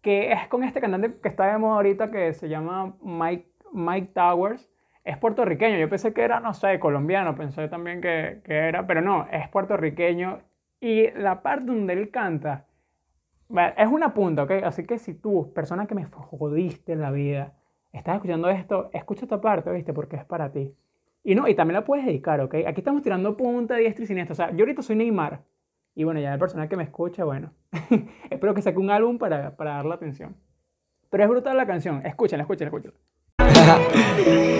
que 0.00 0.32
es 0.32 0.48
con 0.48 0.64
este 0.64 0.80
cantante 0.80 1.14
que 1.20 1.28
está 1.28 1.46
de 1.46 1.58
moda 1.58 1.76
ahorita 1.76 2.10
que 2.10 2.32
se 2.32 2.48
llama 2.48 2.94
Mike, 3.02 3.48
Mike 3.72 4.12
Towers. 4.14 4.70
Es 5.04 5.18
puertorriqueño. 5.18 5.76
Yo 5.78 5.88
pensé 5.90 6.14
que 6.14 6.22
era, 6.22 6.40
no 6.40 6.54
sé, 6.54 6.78
colombiano. 6.80 7.34
Pensé 7.34 7.68
también 7.68 8.00
que, 8.00 8.40
que 8.44 8.54
era, 8.54 8.86
pero 8.86 9.02
no, 9.02 9.26
es 9.30 9.48
puertorriqueño. 9.48 10.40
Y 10.80 11.10
la 11.10 11.42
parte 11.42 11.66
donde 11.66 11.92
él 11.92 12.10
canta 12.10 12.66
es 13.76 13.88
una 13.88 14.14
punta, 14.14 14.44
¿ok? 14.44 14.50
Así 14.64 14.84
que 14.84 14.98
si 14.98 15.14
tú, 15.14 15.52
persona 15.52 15.86
que 15.86 15.94
me 15.94 16.04
jodiste 16.04 16.92
en 16.92 17.00
la 17.00 17.10
vida, 17.10 17.54
estás 17.92 18.16
escuchando 18.16 18.48
esto, 18.50 18.90
escucha 18.92 19.24
esta 19.24 19.40
parte, 19.40 19.70
¿viste? 19.70 19.92
Porque 19.92 20.16
es 20.16 20.24
para 20.24 20.50
ti. 20.50 20.74
Y 21.22 21.34
no, 21.34 21.48
y 21.48 21.54
también 21.54 21.74
la 21.74 21.84
puedes 21.84 22.04
dedicar, 22.04 22.40
¿ok? 22.40 22.54
Aquí 22.66 22.80
estamos 22.80 23.02
tirando 23.02 23.36
punta, 23.36 23.76
diestra 23.76 24.04
y 24.04 24.06
siniestra. 24.06 24.32
O 24.32 24.36
sea, 24.36 24.50
yo 24.50 24.60
ahorita 24.64 24.82
soy 24.82 24.96
Neymar. 24.96 25.42
Y 25.94 26.04
bueno, 26.04 26.20
ya 26.20 26.32
el 26.32 26.38
personal 26.38 26.68
que 26.68 26.76
me 26.76 26.82
escucha, 26.82 27.24
bueno, 27.24 27.52
espero 28.30 28.52
que 28.54 28.62
saque 28.62 28.78
un 28.78 28.90
álbum 28.90 29.16
para, 29.16 29.56
para 29.56 29.74
darle 29.74 29.94
atención. 29.94 30.36
Pero 31.08 31.24
es 31.24 31.30
brutal 31.30 31.56
la 31.56 31.66
canción. 31.66 32.04
Escúchala, 32.04 32.42
escúchala, 32.42 32.68
escúchala. 32.68 32.94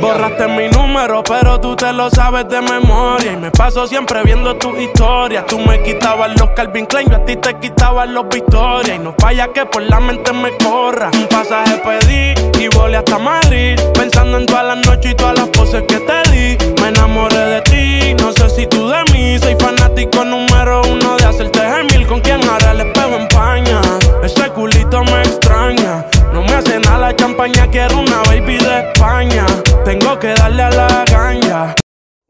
Borraste 0.01 0.49
mi 0.49 0.69
número, 0.69 1.23
pero 1.25 1.59
tú 1.61 1.75
te 1.77 1.93
lo 1.93 2.11
sabes 2.11 2.49
de 2.49 2.61
memoria. 2.61 3.33
Y 3.33 3.37
me 3.37 3.51
paso 3.51 3.87
siempre 3.87 4.23
viendo 4.23 4.55
tus 4.57 4.79
historias. 4.79 5.47
Tú 5.47 5.59
me 5.59 5.83
quitabas 5.83 6.31
los 6.38 6.51
Calvin 6.51 6.87
Klein, 6.87 7.09
yo 7.09 7.17
a 7.17 7.25
ti 7.25 7.37
te 7.37 7.55
quitabas 7.59 8.09
los 8.09 8.29
Victoria. 8.29 8.97
Y 8.97 8.99
no 8.99 9.14
falla 9.19 9.49
que 9.49 9.64
por 9.67 9.83
la 9.83 10.01
mente 10.01 10.33
me 10.33 10.57
corra. 10.59 11.11
Un 11.12 11.27
pasaje 11.29 11.81
pedí 11.85 12.35
y 12.62 12.69
volé 12.77 12.99
hasta 12.99 13.19
Madrid. 13.19 13.79
Pensando 13.95 14.38
en 14.38 14.47
todas 14.47 14.67
las 14.67 14.87
noches 14.87 15.12
y 15.12 15.14
todas 15.14 15.38
las 15.38 15.49
poses 15.49 15.83
que 15.88 16.01
te 16.01 16.31
di. 16.31 16.75
Me 16.83 16.88
enamoré 16.88 17.38
de 17.38 17.61
ti, 17.62 18.14
no 18.23 18.33
sé 18.33 18.51
si 18.51 18.67
tú 18.67 18.88
de 18.88 19.03
mí. 19.12 19.38
Soy 19.38 19.57
fanático 19.59 20.25
número 20.25 20.83
uno 20.83 21.17
de 21.17 21.25
hacerte 21.25 21.61
gemil. 21.61 22.07
Con 22.07 22.21
quien 22.21 22.40
hará 22.49 22.73
el 22.73 22.81
espejo 22.81 23.17
en 23.17 23.29
paña. 23.29 23.81
Ese 24.23 24.51
culito 24.51 25.03
me 25.05 25.23
extraña. 25.23 26.05
No 26.35 26.42
me 26.42 26.53
hace 26.53 26.81
nada 26.81 26.99
la 26.99 27.14
champaña, 27.14 27.70
quiero 27.70 28.01
una 28.01 28.20
baby 28.27 28.59
de 28.59 28.90
España. 28.90 29.47
Tengo 29.85 30.18
que 30.18 30.35
darle 30.35 30.62
a 30.64 30.70
la 30.70 31.05
ganja. 31.09 31.77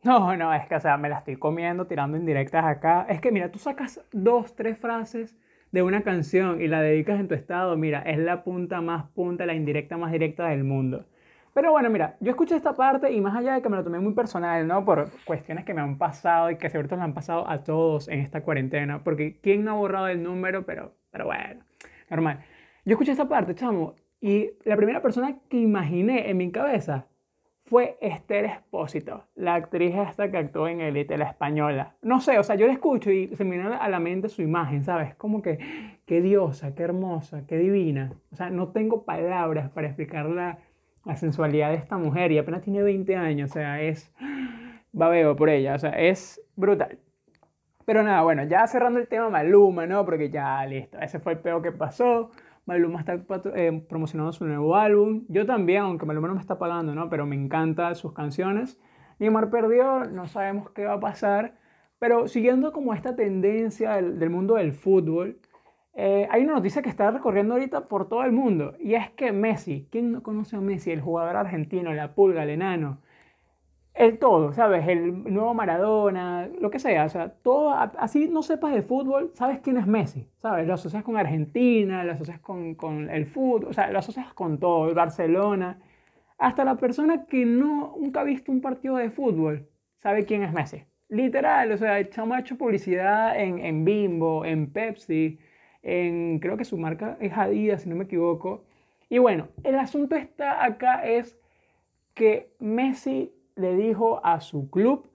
No, 0.03 0.37
no, 0.37 0.53
es 0.53 0.67
que, 0.67 0.75
o 0.75 0.81
sea, 0.81 0.99
me 0.99 1.09
la 1.09 1.21
estoy 1.21 1.37
comiendo, 1.37 1.87
tirando 1.87 2.19
indirectas 2.19 2.67
acá. 2.67 3.07
Es 3.09 3.23
que, 3.23 3.33
mira, 3.33 3.51
tú 3.51 3.59
sacas 3.59 4.03
dos, 4.13 4.55
tres 4.55 4.77
frases 4.77 5.35
de 5.73 5.83
una 5.83 6.03
canción 6.03 6.61
y 6.61 6.69
la 6.69 6.83
dedicas 6.83 7.19
en 7.19 7.29
tu 7.29 7.35
estado, 7.35 7.79
mira, 7.79 8.03
es 8.03 8.19
la 8.19 8.45
punta 8.45 8.83
más 8.83 9.07
punta, 9.15 9.47
la 9.47 9.55
indirecta 9.55 9.97
más 9.97 10.13
directa 10.13 10.49
del 10.49 10.65
mundo. 10.65 11.07
Pero 11.55 11.71
bueno, 11.71 11.89
mira, 11.89 12.17
yo 12.21 12.29
escuché 12.29 12.57
esta 12.57 12.75
parte 12.75 13.11
y 13.11 13.23
más 13.23 13.35
allá 13.35 13.55
de 13.55 13.63
que 13.63 13.71
me 13.71 13.77
lo 13.77 13.85
tomé 13.85 14.01
muy 14.01 14.13
personal, 14.13 14.67
¿no? 14.67 14.85
Por 14.85 15.09
cuestiones 15.25 15.65
que 15.65 15.73
me 15.73 15.81
han 15.81 15.97
pasado 15.97 16.51
y 16.51 16.59
que 16.59 16.69
seguro 16.69 16.95
le 16.95 17.03
han 17.03 17.15
pasado 17.15 17.49
a 17.49 17.65
todos 17.65 18.09
en 18.09 18.21
esta 18.21 18.43
cuarentena, 18.43 19.03
porque 19.03 19.39
¿quién 19.41 19.65
no 19.65 19.71
ha 19.71 19.75
borrado 19.77 20.09
el 20.09 20.23
número? 20.23 20.67
Pero, 20.67 20.93
pero 21.11 21.25
bueno, 21.25 21.65
normal. 22.11 22.45
Yo 22.85 22.93
escuché 22.93 23.13
esa 23.13 23.29
parte, 23.29 23.55
chamo, 23.55 23.95
y 24.21 24.51
la 24.65 24.77
primera 24.77 25.01
persona 25.01 25.39
que 25.49 25.59
imaginé 25.59 26.29
en 26.29 26.37
mi 26.37 26.51
cabeza 26.51 27.07
fue 27.65 27.97
Esther 28.03 28.45
Espósito, 28.45 29.25
la 29.35 29.55
actriz 29.55 29.95
esta 29.95 30.31
que 30.31 30.37
actuó 30.37 30.69
en 30.69 30.83
Elite, 30.83 31.17
la 31.17 31.31
española. 31.31 31.95
No 32.03 32.21
sé, 32.21 32.39
o 32.39 32.43
sea, 32.43 32.57
yo 32.57 32.67
la 32.67 32.75
escucho 32.75 33.11
y 33.11 33.35
se 33.37 33.45
me 33.45 33.57
viene 33.57 33.75
a 33.75 33.89
la 33.89 34.01
mente 34.01 34.29
su 34.29 34.43
imagen, 34.43 34.85
¿sabes? 34.85 35.15
Como 35.15 35.41
que, 35.41 35.59
qué 36.05 36.21
diosa, 36.21 36.75
qué 36.75 36.83
hermosa, 36.83 37.47
qué 37.47 37.57
divina. 37.57 38.13
O 38.33 38.37
sea, 38.37 38.51
no 38.51 38.69
tengo 38.69 39.05
palabras 39.05 39.71
para 39.71 39.87
explicar 39.87 40.27
la, 40.27 40.59
la 41.07 41.17
sensualidad 41.17 41.71
de 41.71 41.77
esta 41.77 41.97
mujer 41.97 42.33
y 42.33 42.39
apenas 42.39 42.61
tiene 42.61 42.83
20 42.83 43.17
años, 43.17 43.51
o 43.51 43.55
sea, 43.55 43.81
es 43.81 44.13
babeo 44.93 45.35
por 45.37 45.49
ella, 45.49 45.75
o 45.75 45.79
sea, 45.79 45.91
es 45.91 46.39
brutal. 46.55 46.99
Pero 47.87 48.03
nada, 48.03 48.23
bueno, 48.23 48.45
ya 48.45 48.67
cerrando 48.67 48.99
el 48.99 49.09
tema 49.09 49.31
Maluma, 49.31 49.87
¿no? 49.87 50.05
Porque 50.05 50.29
ya 50.29 50.65
listo, 50.67 50.99
ese 50.99 51.19
fue 51.19 51.33
el 51.33 51.39
peor 51.39 51.63
que 51.63 51.73
pasó. 51.73 52.31
Maluma 52.67 53.01
está 53.01 53.23
eh, 53.55 53.85
promocionando 53.89 54.33
su 54.33 54.47
nuevo 54.47 54.75
álbum. 54.77 55.25
Yo 55.29 55.45
también, 55.47 55.83
aunque 55.83 56.07
Maluma 56.07 56.29
no 56.29 56.35
me 56.35 56.41
está 56.41 56.59
pagando, 56.59 56.95
¿no? 56.95 57.11
Pero 57.11 57.27
me 57.27 57.37
encantan 57.37 57.95
sus 57.95 58.13
canciones. 58.13 58.81
Neymar 59.19 59.51
perdió, 59.51 60.05
no 60.07 60.27
sabemos 60.27 60.71
qué 60.71 60.85
va 60.85 60.95
a 60.95 61.01
pasar. 61.01 61.55
Pero 61.99 62.29
siguiendo 62.29 62.73
como 62.73 62.95
esta 62.95 63.15
tendencia 63.17 63.93
del, 63.93 64.31
mundo 64.31 64.55
del 64.55 64.73
fútbol, 64.73 65.39
eh, 65.95 66.27
hay 66.31 66.43
una 66.43 66.55
noticia 66.55 66.83
que 66.83 66.89
está 66.89 67.11
recorriendo 67.11 67.55
ahorita 67.55 67.89
por 67.89 68.09
todo 68.09 68.25
el 68.25 68.33
mundo. 68.33 68.75
Y 68.81 68.95
es 68.95 69.11
que 69.11 69.33
Messi, 69.33 69.89
¿quién 69.91 70.13
no 70.13 70.23
conoce 70.23 70.57
a 70.57 70.61
Messi? 70.61 70.91
El 70.91 71.01
jugador 71.01 71.37
argentino, 71.37 71.93
la 71.93 72.15
pulga, 72.15 72.43
el 72.43 72.51
enano 72.51 73.01
el 73.95 74.19
todo, 74.19 74.53
¿sabes? 74.53 74.87
El 74.89 75.33
nuevo 75.33 75.55
Maradona, 75.55 76.49
lo 76.61 76.71
que 76.71 76.81
sea, 76.81 77.05
o 77.05 77.09
sea, 77.09 77.29
todo, 77.31 77.71
así 77.73 78.29
no 78.29 78.43
sepas 78.43 78.75
de 78.75 78.83
fútbol, 78.83 79.31
sabes 79.35 79.61
quién 79.61 79.77
es 79.77 79.87
Messi, 79.87 80.29
¿sabes? 80.43 80.67
Lo 80.67 80.75
asocias 80.75 81.05
con 81.05 81.17
Argentina, 81.17 82.03
lo 82.05 82.13
asocias 82.13 82.41
con, 82.41 82.75
con 82.75 83.09
el 83.11 83.27
fútbol, 83.27 83.71
o 83.71 83.73
sea, 83.73 83.91
lo 83.93 83.99
asocias 84.01 84.33
con 84.35 84.59
todo, 84.59 84.89
el 84.89 84.95
Barcelona, 84.95 85.81
hasta 86.39 86.65
la 86.65 86.77
persona 86.77 87.27
que 87.27 87.45
no, 87.47 87.95
nunca 87.99 88.21
ha 88.21 88.25
visto 88.25 88.51
un 88.53 88.61
partido 88.61 88.97
de 88.97 89.11
fútbol, 89.11 89.69
sabe 90.03 90.25
quién 90.27 90.43
es 90.43 90.53
Messi. 90.53 90.85
Literal, 91.09 91.71
o 91.71 91.77
sea, 91.77 91.99
el 92.01 92.11
chamo 92.11 92.35
ha 92.35 92.41
hecho 92.41 92.59
publicidad 92.59 93.39
en, 93.39 93.61
en 93.61 93.85
Bimbo, 93.85 94.45
en 94.45 94.73
Pepsi, 94.73 95.39
en, 95.83 96.41
creo 96.41 96.57
que 96.57 96.65
su 96.65 96.79
marca 96.79 97.17
es 97.21 97.33
Adidas, 97.35 97.83
si 97.83 97.89
no 97.89 97.97
me 97.97 98.05
equivoco. 98.05 98.65
Y 99.09 99.19
bueno, 99.19 99.49
el 99.63 99.77
asunto 99.77 100.17
está 100.17 100.65
acá 100.65 101.07
es 101.07 101.39
que 102.15 102.51
Messi 102.59 103.33
le 103.57 103.75
dijo 103.77 104.25
a 104.25 104.41
su 104.41 104.71
club 104.71 105.09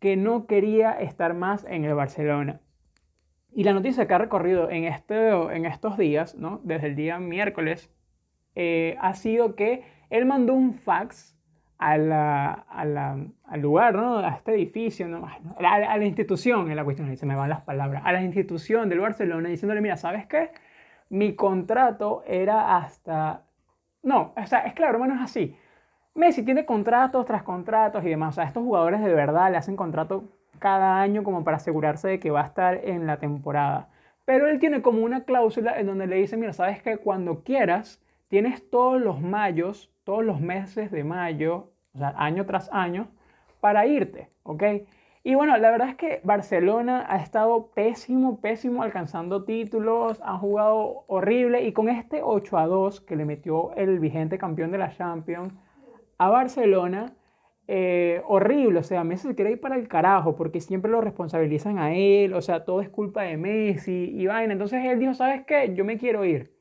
que 0.00 0.16
no 0.16 0.46
quería 0.46 0.92
estar 0.92 1.34
más 1.34 1.64
en 1.68 1.84
el 1.84 1.94
Barcelona. 1.94 2.60
Y 3.52 3.64
la 3.64 3.72
noticia 3.72 4.06
que 4.06 4.14
ha 4.14 4.18
recorrido 4.18 4.70
en, 4.70 4.84
este, 4.84 5.30
en 5.30 5.64
estos 5.64 5.96
días, 5.96 6.34
¿no? 6.34 6.60
desde 6.62 6.88
el 6.88 6.96
día 6.96 7.18
miércoles, 7.18 7.90
eh, 8.54 8.96
ha 9.00 9.14
sido 9.14 9.54
que 9.54 9.84
él 10.10 10.26
mandó 10.26 10.52
un 10.52 10.74
fax 10.74 11.34
a 11.78 11.96
la, 11.98 12.52
al 13.44 13.60
lugar, 13.60 13.94
¿no? 13.94 14.18
a 14.18 14.28
este 14.30 14.54
edificio, 14.54 15.08
¿no? 15.08 15.26
a, 15.26 15.38
la, 15.60 15.74
a, 15.74 15.96
la, 15.96 16.04
institución, 16.04 16.70
en 16.70 16.76
la 16.76 16.84
cuestión, 16.84 17.14
se 17.16 17.26
me 17.26 17.34
van 17.34 17.48
las 17.48 17.62
palabras, 17.62 18.02
a 18.04 18.12
la 18.12 18.22
institución 18.22 18.88
del 18.88 19.00
Barcelona 19.00 19.48
diciéndole, 19.48 19.80
mira, 19.80 19.96
¿sabes 19.96 20.26
qué? 20.26 20.50
Mi 21.08 21.34
contrato 21.34 22.22
era 22.26 22.76
hasta... 22.76 23.44
No, 24.02 24.34
o 24.36 24.46
sea, 24.46 24.60
es 24.60 24.74
claro, 24.74 24.94
hermano, 24.94 25.14
es 25.14 25.20
así. 25.22 25.56
Messi 26.16 26.42
tiene 26.42 26.64
contratos 26.64 27.26
tras 27.26 27.42
contratos 27.42 28.02
y 28.04 28.08
demás. 28.08 28.34
O 28.34 28.36
sea, 28.36 28.44
estos 28.44 28.62
jugadores 28.62 29.02
de 29.02 29.12
verdad 29.14 29.50
le 29.50 29.58
hacen 29.58 29.76
contrato 29.76 30.24
cada 30.58 31.00
año 31.00 31.22
como 31.22 31.44
para 31.44 31.58
asegurarse 31.58 32.08
de 32.08 32.18
que 32.18 32.30
va 32.30 32.40
a 32.40 32.46
estar 32.46 32.80
en 32.84 33.06
la 33.06 33.18
temporada. 33.18 33.88
Pero 34.24 34.48
él 34.48 34.58
tiene 34.58 34.82
como 34.82 35.04
una 35.04 35.24
cláusula 35.24 35.78
en 35.78 35.86
donde 35.86 36.06
le 36.06 36.16
dice, 36.16 36.36
mira, 36.36 36.52
sabes 36.52 36.82
que 36.82 36.96
cuando 36.96 37.44
quieras, 37.44 38.02
tienes 38.28 38.68
todos 38.70 39.00
los 39.00 39.20
mayos, 39.20 39.92
todos 40.04 40.24
los 40.24 40.40
meses 40.40 40.90
de 40.90 41.04
mayo, 41.04 41.70
o 41.94 41.98
sea, 41.98 42.14
año 42.16 42.46
tras 42.46 42.70
año, 42.72 43.08
para 43.60 43.86
irte, 43.86 44.30
¿ok? 44.42 44.62
Y 45.22 45.34
bueno, 45.34 45.56
la 45.58 45.70
verdad 45.70 45.88
es 45.88 45.96
que 45.96 46.20
Barcelona 46.24 47.04
ha 47.08 47.16
estado 47.16 47.68
pésimo, 47.74 48.40
pésimo 48.40 48.82
alcanzando 48.82 49.44
títulos, 49.44 50.20
ha 50.24 50.38
jugado 50.38 51.04
horrible 51.08 51.64
y 51.64 51.72
con 51.72 51.88
este 51.88 52.20
8 52.22 52.58
a 52.58 52.66
2 52.66 53.00
que 53.00 53.16
le 53.16 53.24
metió 53.24 53.74
el 53.74 53.98
vigente 53.98 54.38
campeón 54.38 54.70
de 54.70 54.78
la 54.78 54.90
Champions, 54.90 55.52
a 56.18 56.30
Barcelona, 56.30 57.14
eh, 57.68 58.22
horrible, 58.26 58.78
o 58.78 58.82
sea, 58.82 59.02
Messi 59.04 59.28
se 59.28 59.34
quiere 59.34 59.52
ir 59.52 59.60
para 59.60 59.76
el 59.76 59.88
carajo 59.88 60.36
porque 60.36 60.60
siempre 60.60 60.90
lo 60.90 61.00
responsabilizan 61.00 61.78
a 61.78 61.94
él, 61.94 62.32
o 62.34 62.40
sea, 62.42 62.64
todo 62.64 62.80
es 62.80 62.88
culpa 62.88 63.22
de 63.22 63.36
Messi 63.36 64.12
y 64.14 64.26
vaina. 64.26 64.52
Entonces 64.52 64.84
él 64.84 64.98
dijo, 65.00 65.14
¿sabes 65.14 65.44
qué? 65.46 65.74
Yo 65.74 65.84
me 65.84 65.98
quiero 65.98 66.24
ir. 66.24 66.54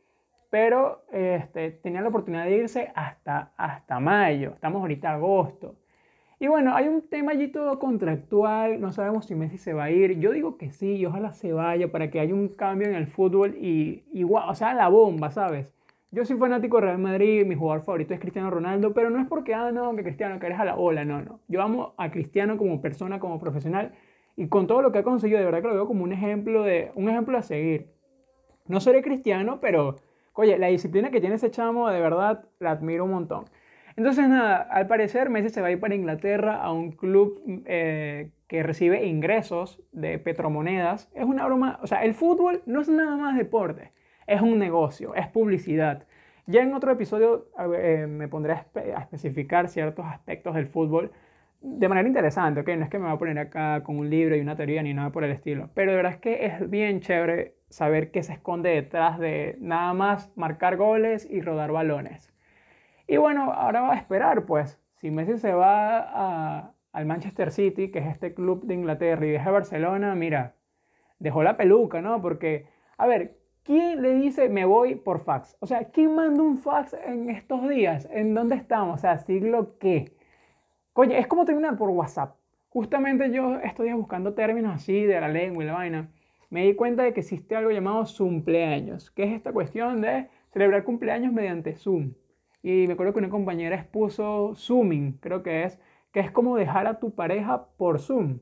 Pero 0.49 1.05
este, 1.11 1.71
tenía 1.71 2.01
la 2.01 2.09
oportunidad 2.09 2.45
de 2.45 2.55
irse 2.57 2.91
hasta, 2.95 3.53
hasta 3.57 3.99
mayo, 3.99 4.53
estamos 4.55 4.81
ahorita 4.81 5.13
agosto. 5.13 5.75
Y 6.39 6.47
bueno, 6.47 6.75
hay 6.75 6.87
un 6.87 7.07
tema 7.07 7.31
allí 7.31 7.47
todo 7.49 7.79
contractual, 7.79 8.81
no 8.81 8.91
sabemos 8.91 9.25
si 9.25 9.35
Messi 9.35 9.57
se 9.57 9.73
va 9.73 9.85
a 9.85 9.91
ir. 9.91 10.19
Yo 10.19 10.31
digo 10.31 10.57
que 10.57 10.71
sí, 10.71 10.95
y 10.95 11.05
ojalá 11.05 11.33
se 11.33 11.53
vaya 11.53 11.91
para 11.91 12.09
que 12.11 12.19
haya 12.19 12.33
un 12.33 12.49
cambio 12.49 12.87
en 12.87 12.95
el 12.95 13.07
fútbol 13.07 13.55
y 13.57 14.05
igual, 14.13 14.49
o 14.49 14.55
sea, 14.55 14.73
la 14.73 14.89
bomba, 14.89 15.31
¿sabes? 15.31 15.74
Yo 16.15 16.23
soy 16.23 16.37
fanático 16.37 16.77
de 16.77 16.83
Real 16.83 16.97
Madrid, 16.97 17.45
mi 17.45 17.55
jugador 17.55 17.83
favorito 17.83 18.13
es 18.13 18.21
Cristiano 18.21 18.49
Ronaldo, 18.49 18.93
pero 18.93 19.09
no 19.09 19.19
es 19.19 19.27
porque, 19.27 19.53
ah, 19.53 19.73
no, 19.73 19.93
que 19.97 20.03
Cristiano, 20.03 20.39
que 20.39 20.45
eres 20.45 20.57
a 20.57 20.63
la 20.63 20.77
ola, 20.77 21.03
no, 21.03 21.21
no. 21.21 21.41
Yo 21.49 21.61
amo 21.61 21.93
a 21.97 22.09
Cristiano 22.09 22.55
como 22.55 22.79
persona, 22.79 23.19
como 23.19 23.37
profesional, 23.37 23.91
y 24.37 24.47
con 24.47 24.65
todo 24.65 24.81
lo 24.81 24.93
que 24.93 24.99
ha 24.99 25.03
conseguido, 25.03 25.39
de 25.39 25.43
verdad 25.43 25.61
que 25.61 25.67
lo 25.67 25.73
veo 25.73 25.87
como 25.87 26.05
un 26.05 26.13
ejemplo, 26.13 26.63
de, 26.63 26.93
un 26.95 27.09
ejemplo 27.09 27.37
a 27.37 27.41
seguir. 27.41 27.87
No 28.65 28.79
seré 28.79 29.01
cristiano, 29.01 29.59
pero, 29.59 29.97
oye, 30.31 30.57
la 30.57 30.67
disciplina 30.67 31.11
que 31.11 31.19
tiene 31.19 31.35
ese 31.35 31.51
chamo, 31.51 31.89
de 31.89 31.99
verdad, 31.99 32.45
la 32.59 32.71
admiro 32.71 33.03
un 33.03 33.11
montón. 33.11 33.43
Entonces, 33.97 34.29
nada, 34.29 34.61
al 34.71 34.87
parecer 34.87 35.29
Messi 35.29 35.49
se 35.49 35.59
va 35.59 35.67
a 35.67 35.71
ir 35.71 35.81
para 35.81 35.95
Inglaterra 35.95 36.61
a 36.61 36.71
un 36.71 36.93
club 36.93 37.41
eh, 37.65 38.31
que 38.47 38.63
recibe 38.63 39.05
ingresos 39.05 39.83
de 39.91 40.17
petromonedas. 40.17 41.11
Es 41.13 41.25
una 41.25 41.45
broma, 41.45 41.77
o 41.81 41.87
sea, 41.87 42.05
el 42.05 42.13
fútbol 42.13 42.61
no 42.65 42.79
es 42.79 42.87
nada 42.87 43.17
más 43.17 43.35
deporte 43.35 43.91
es 44.27 44.41
un 44.41 44.59
negocio, 44.59 45.15
es 45.15 45.27
publicidad. 45.27 46.05
Ya 46.47 46.61
en 46.61 46.73
otro 46.73 46.91
episodio 46.91 47.47
eh, 47.75 48.05
me 48.07 48.27
pondré 48.27 48.53
a, 48.53 48.65
especificar 49.01 49.67
ciertos 49.67 50.05
aspectos 50.05 50.55
del 50.55 50.67
fútbol 50.67 51.11
de 51.61 51.89
manera 51.89 52.07
interesante, 52.07 52.59
¿ok? 52.59 52.69
No 52.77 52.83
es 52.83 52.89
que 52.89 52.99
me 52.99 53.05
voy 53.05 53.15
a 53.15 53.17
poner 53.17 53.39
acá 53.39 53.81
con 53.83 53.97
un 53.97 54.09
libro 54.09 54.35
y 54.35 54.39
una 54.39 54.55
teoría 54.55 54.83
ni 54.83 54.93
nada 54.93 55.11
por 55.11 55.23
el 55.23 55.31
estilo, 55.31 55.69
pero 55.73 55.91
de 55.91 55.97
verdad 55.97 56.13
es 56.13 56.19
que 56.19 56.45
es 56.45 56.69
bien 56.69 56.99
chévere 56.99 57.55
saber 57.69 58.11
qué 58.11 58.21
se 58.21 58.33
esconde 58.33 58.69
detrás 58.69 59.17
de 59.17 59.57
nada 59.59 59.93
más 59.93 60.31
marcar 60.37 60.77
goles 60.77 61.27
y 61.29 61.41
rodar 61.41 61.71
balones. 61.71 62.31
Y 63.07 63.17
bueno, 63.17 63.51
ahora 63.51 63.81
va 63.81 63.93
a 63.93 63.97
esperar, 63.97 64.45
pues, 64.45 64.79
si 64.95 65.11
Messi 65.11 65.37
se 65.37 65.53
va 65.53 66.73
al 66.91 67.05
Manchester 67.05 67.51
City, 67.51 67.91
que 67.91 67.99
es 67.99 68.07
este 68.07 68.33
club 68.33 68.65
de 68.65 68.75
Inglaterra, 68.75 69.25
y 69.25 69.31
deja 69.31 69.51
Barcelona, 69.51 70.15
mira, 70.15 70.55
dejó 71.19 71.43
la 71.43 71.57
peluca, 71.57 72.01
¿no? 72.01 72.21
Porque, 72.21 72.67
a 72.97 73.07
ver, 73.07 73.37
¿Quién 73.65 74.03
le 74.03 74.13
dice 74.13 74.47
me 74.47 74.63
voy 74.63 74.93
por 74.93 75.21
fax? 75.21 75.57
O 75.59 75.65
sea, 75.65 75.85
¿quién 75.85 76.13
manda 76.13 76.43
un 76.43 76.59
fax 76.59 76.93
en 77.03 77.31
estos 77.31 77.67
días? 77.67 78.07
¿En 78.11 78.35
dónde 78.35 78.55
estamos? 78.55 78.99
O 78.99 79.01
sea, 79.01 79.17
siglo 79.17 79.79
qué. 79.79 80.15
Oye, 80.93 81.17
es 81.17 81.25
como 81.25 81.45
terminar 81.45 81.75
por 81.75 81.89
WhatsApp. 81.89 82.35
Justamente 82.69 83.31
yo 83.31 83.55
estoy 83.55 83.91
buscando 83.93 84.35
términos 84.35 84.75
así 84.75 85.05
de 85.05 85.19
la 85.19 85.29
lengua 85.29 85.63
y 85.63 85.67
la 85.67 85.73
vaina. 85.73 86.11
Me 86.51 86.63
di 86.63 86.75
cuenta 86.75 87.01
de 87.01 87.13
que 87.13 87.21
existe 87.21 87.55
algo 87.55 87.71
llamado 87.71 88.05
cumpleaños, 88.15 89.09
que 89.09 89.23
es 89.23 89.33
esta 89.33 89.51
cuestión 89.51 89.99
de 89.99 90.29
celebrar 90.53 90.83
cumpleaños 90.83 91.33
mediante 91.33 91.73
Zoom. 91.73 92.13
Y 92.61 92.85
me 92.85 92.93
acuerdo 92.93 93.13
que 93.13 93.19
una 93.19 93.29
compañera 93.29 93.75
expuso 93.75 94.53
Zooming, 94.55 95.13
creo 95.13 95.41
que 95.41 95.63
es, 95.63 95.79
que 96.11 96.19
es 96.19 96.29
como 96.29 96.55
dejar 96.55 96.85
a 96.85 96.99
tu 96.99 97.15
pareja 97.15 97.65
por 97.77 97.99
Zoom. 97.99 98.41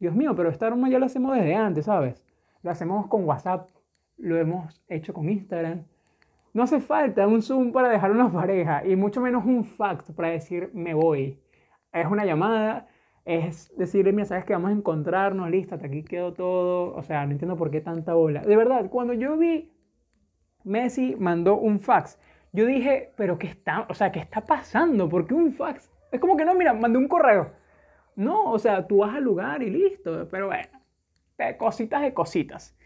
Dios 0.00 0.14
mío, 0.14 0.34
pero 0.34 0.48
esta 0.48 0.70
norma 0.70 0.88
ya 0.88 0.98
lo 0.98 1.04
hacemos 1.04 1.36
desde 1.36 1.54
antes, 1.54 1.84
¿sabes? 1.84 2.24
Lo 2.62 2.70
hacemos 2.70 3.06
con 3.08 3.26
WhatsApp 3.26 3.68
lo 4.18 4.36
hemos 4.36 4.82
hecho 4.88 5.12
con 5.12 5.28
Instagram. 5.28 5.84
No 6.52 6.62
hace 6.62 6.80
falta 6.80 7.26
un 7.26 7.42
Zoom 7.42 7.72
para 7.72 7.88
dejar 7.88 8.10
una 8.10 8.32
pareja 8.32 8.84
y 8.86 8.96
mucho 8.96 9.20
menos 9.20 9.44
un 9.44 9.64
fax 9.64 10.10
para 10.12 10.28
decir 10.28 10.70
me 10.72 10.94
voy. 10.94 11.40
Es 11.92 12.06
una 12.06 12.24
llamada, 12.24 12.88
es 13.24 13.72
decirle, 13.76 14.12
mira, 14.12 14.24
sabes 14.24 14.44
que 14.44 14.52
vamos 14.52 14.70
a 14.70 14.74
encontrarnos, 14.74 15.50
listo, 15.50 15.74
hasta 15.74 15.86
aquí 15.86 16.02
quedó 16.02 16.32
todo. 16.32 16.94
O 16.94 17.02
sea, 17.02 17.26
no 17.26 17.32
entiendo 17.32 17.56
por 17.56 17.70
qué 17.70 17.80
tanta 17.80 18.14
bola. 18.14 18.40
De 18.42 18.56
verdad, 18.56 18.88
cuando 18.90 19.12
yo 19.12 19.36
vi 19.36 19.72
Messi 20.64 21.16
mandó 21.18 21.56
un 21.58 21.80
fax, 21.80 22.18
yo 22.52 22.64
dije, 22.64 23.12
pero 23.16 23.38
¿qué 23.38 23.48
está, 23.48 23.86
o 23.88 23.94
sea, 23.94 24.10
¿qué 24.10 24.20
está 24.20 24.40
pasando? 24.40 25.08
¿Por 25.08 25.26
qué 25.26 25.34
un 25.34 25.52
fax? 25.52 25.90
Es 26.10 26.20
como 26.20 26.36
que 26.36 26.44
no, 26.44 26.54
mira, 26.54 26.72
mandé 26.72 26.98
un 26.98 27.08
correo. 27.08 27.52
No, 28.14 28.50
o 28.50 28.58
sea, 28.58 28.86
tú 28.86 28.98
vas 28.98 29.14
al 29.14 29.24
lugar 29.24 29.62
y 29.62 29.70
listo. 29.70 30.26
Pero 30.30 30.46
bueno, 30.46 30.68
cositas 31.58 32.02
de 32.02 32.14
cositas. 32.14 32.76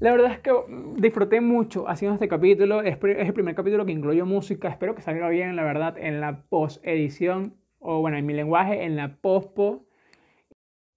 La 0.00 0.12
verdad 0.12 0.32
es 0.32 0.38
que 0.38 0.50
disfruté 0.96 1.42
mucho 1.42 1.86
haciendo 1.86 2.14
este 2.14 2.26
capítulo. 2.26 2.80
Es, 2.80 2.96
el 3.02 3.34
primer 3.34 3.54
capítulo 3.54 3.84
que 3.84 3.92
incluyó 3.92 4.24
música. 4.24 4.68
Espero 4.68 4.94
que 4.94 5.02
salga 5.02 5.28
bien, 5.28 5.56
la 5.56 5.62
verdad, 5.62 5.98
en 5.98 6.22
la 6.22 6.42
post-edición. 6.48 7.54
O 7.78 8.00
bueno, 8.00 8.16
en 8.16 8.24
mi 8.24 8.32
lenguaje, 8.32 8.84
en 8.84 8.96
la 8.96 9.16
post-po. 9.16 9.84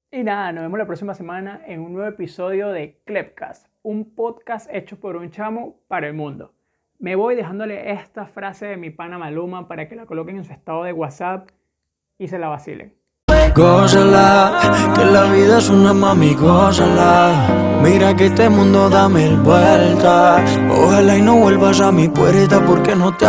Y 0.10 0.24
nada, 0.24 0.54
nos 0.54 0.64
vemos 0.64 0.80
la 0.80 0.86
próxima 0.86 1.14
semana 1.16 1.62
en 1.68 1.82
un 1.82 1.92
nuevo 1.92 2.08
episodio 2.08 2.70
de 2.70 3.02
Clepcast, 3.04 3.68
un 3.82 4.16
podcast 4.16 4.70
hecho 4.74 4.98
por 4.98 5.18
un 5.18 5.32
chamo 5.32 5.82
para 5.90 6.08
el 6.08 6.14
mundo. 6.14 6.54
Me 6.98 7.18
voy 7.18 7.36
dejándole 7.36 7.92
esta 7.92 8.26
frase 8.26 8.68
de 8.68 8.78
mi 8.78 8.90
pana 8.90 9.18
Maluma 9.18 9.68
para 9.68 9.90
que 9.90 9.98
la 9.98 10.06
coloquen 10.06 10.38
en 10.38 10.46
su 10.46 10.54
estado 10.54 10.86
de 10.86 10.94
WhatsApp 10.94 11.50
y 12.18 12.30
se 12.30 12.40
la 12.40 12.48
vacilen. 12.48 13.03
Gózala, 13.56 14.92
que 14.96 15.06
la 15.06 15.26
vida 15.26 15.60
es 15.60 15.70
una 15.70 15.94
mami, 15.94 16.34
gózala. 16.34 17.32
Mira 17.84 18.16
que 18.16 18.28
este 18.28 18.50
mundo 18.50 18.90
da 18.90 19.08
mil 19.08 19.36
vueltas. 19.38 20.42
Ojalá 20.72 21.18
y 21.18 21.22
no 21.22 21.36
vuelvas 21.36 21.80
a 21.82 21.92
mi 21.92 22.08
puerta 22.08 22.66
porque 22.66 22.96
no 22.96 23.14
te 23.14 23.22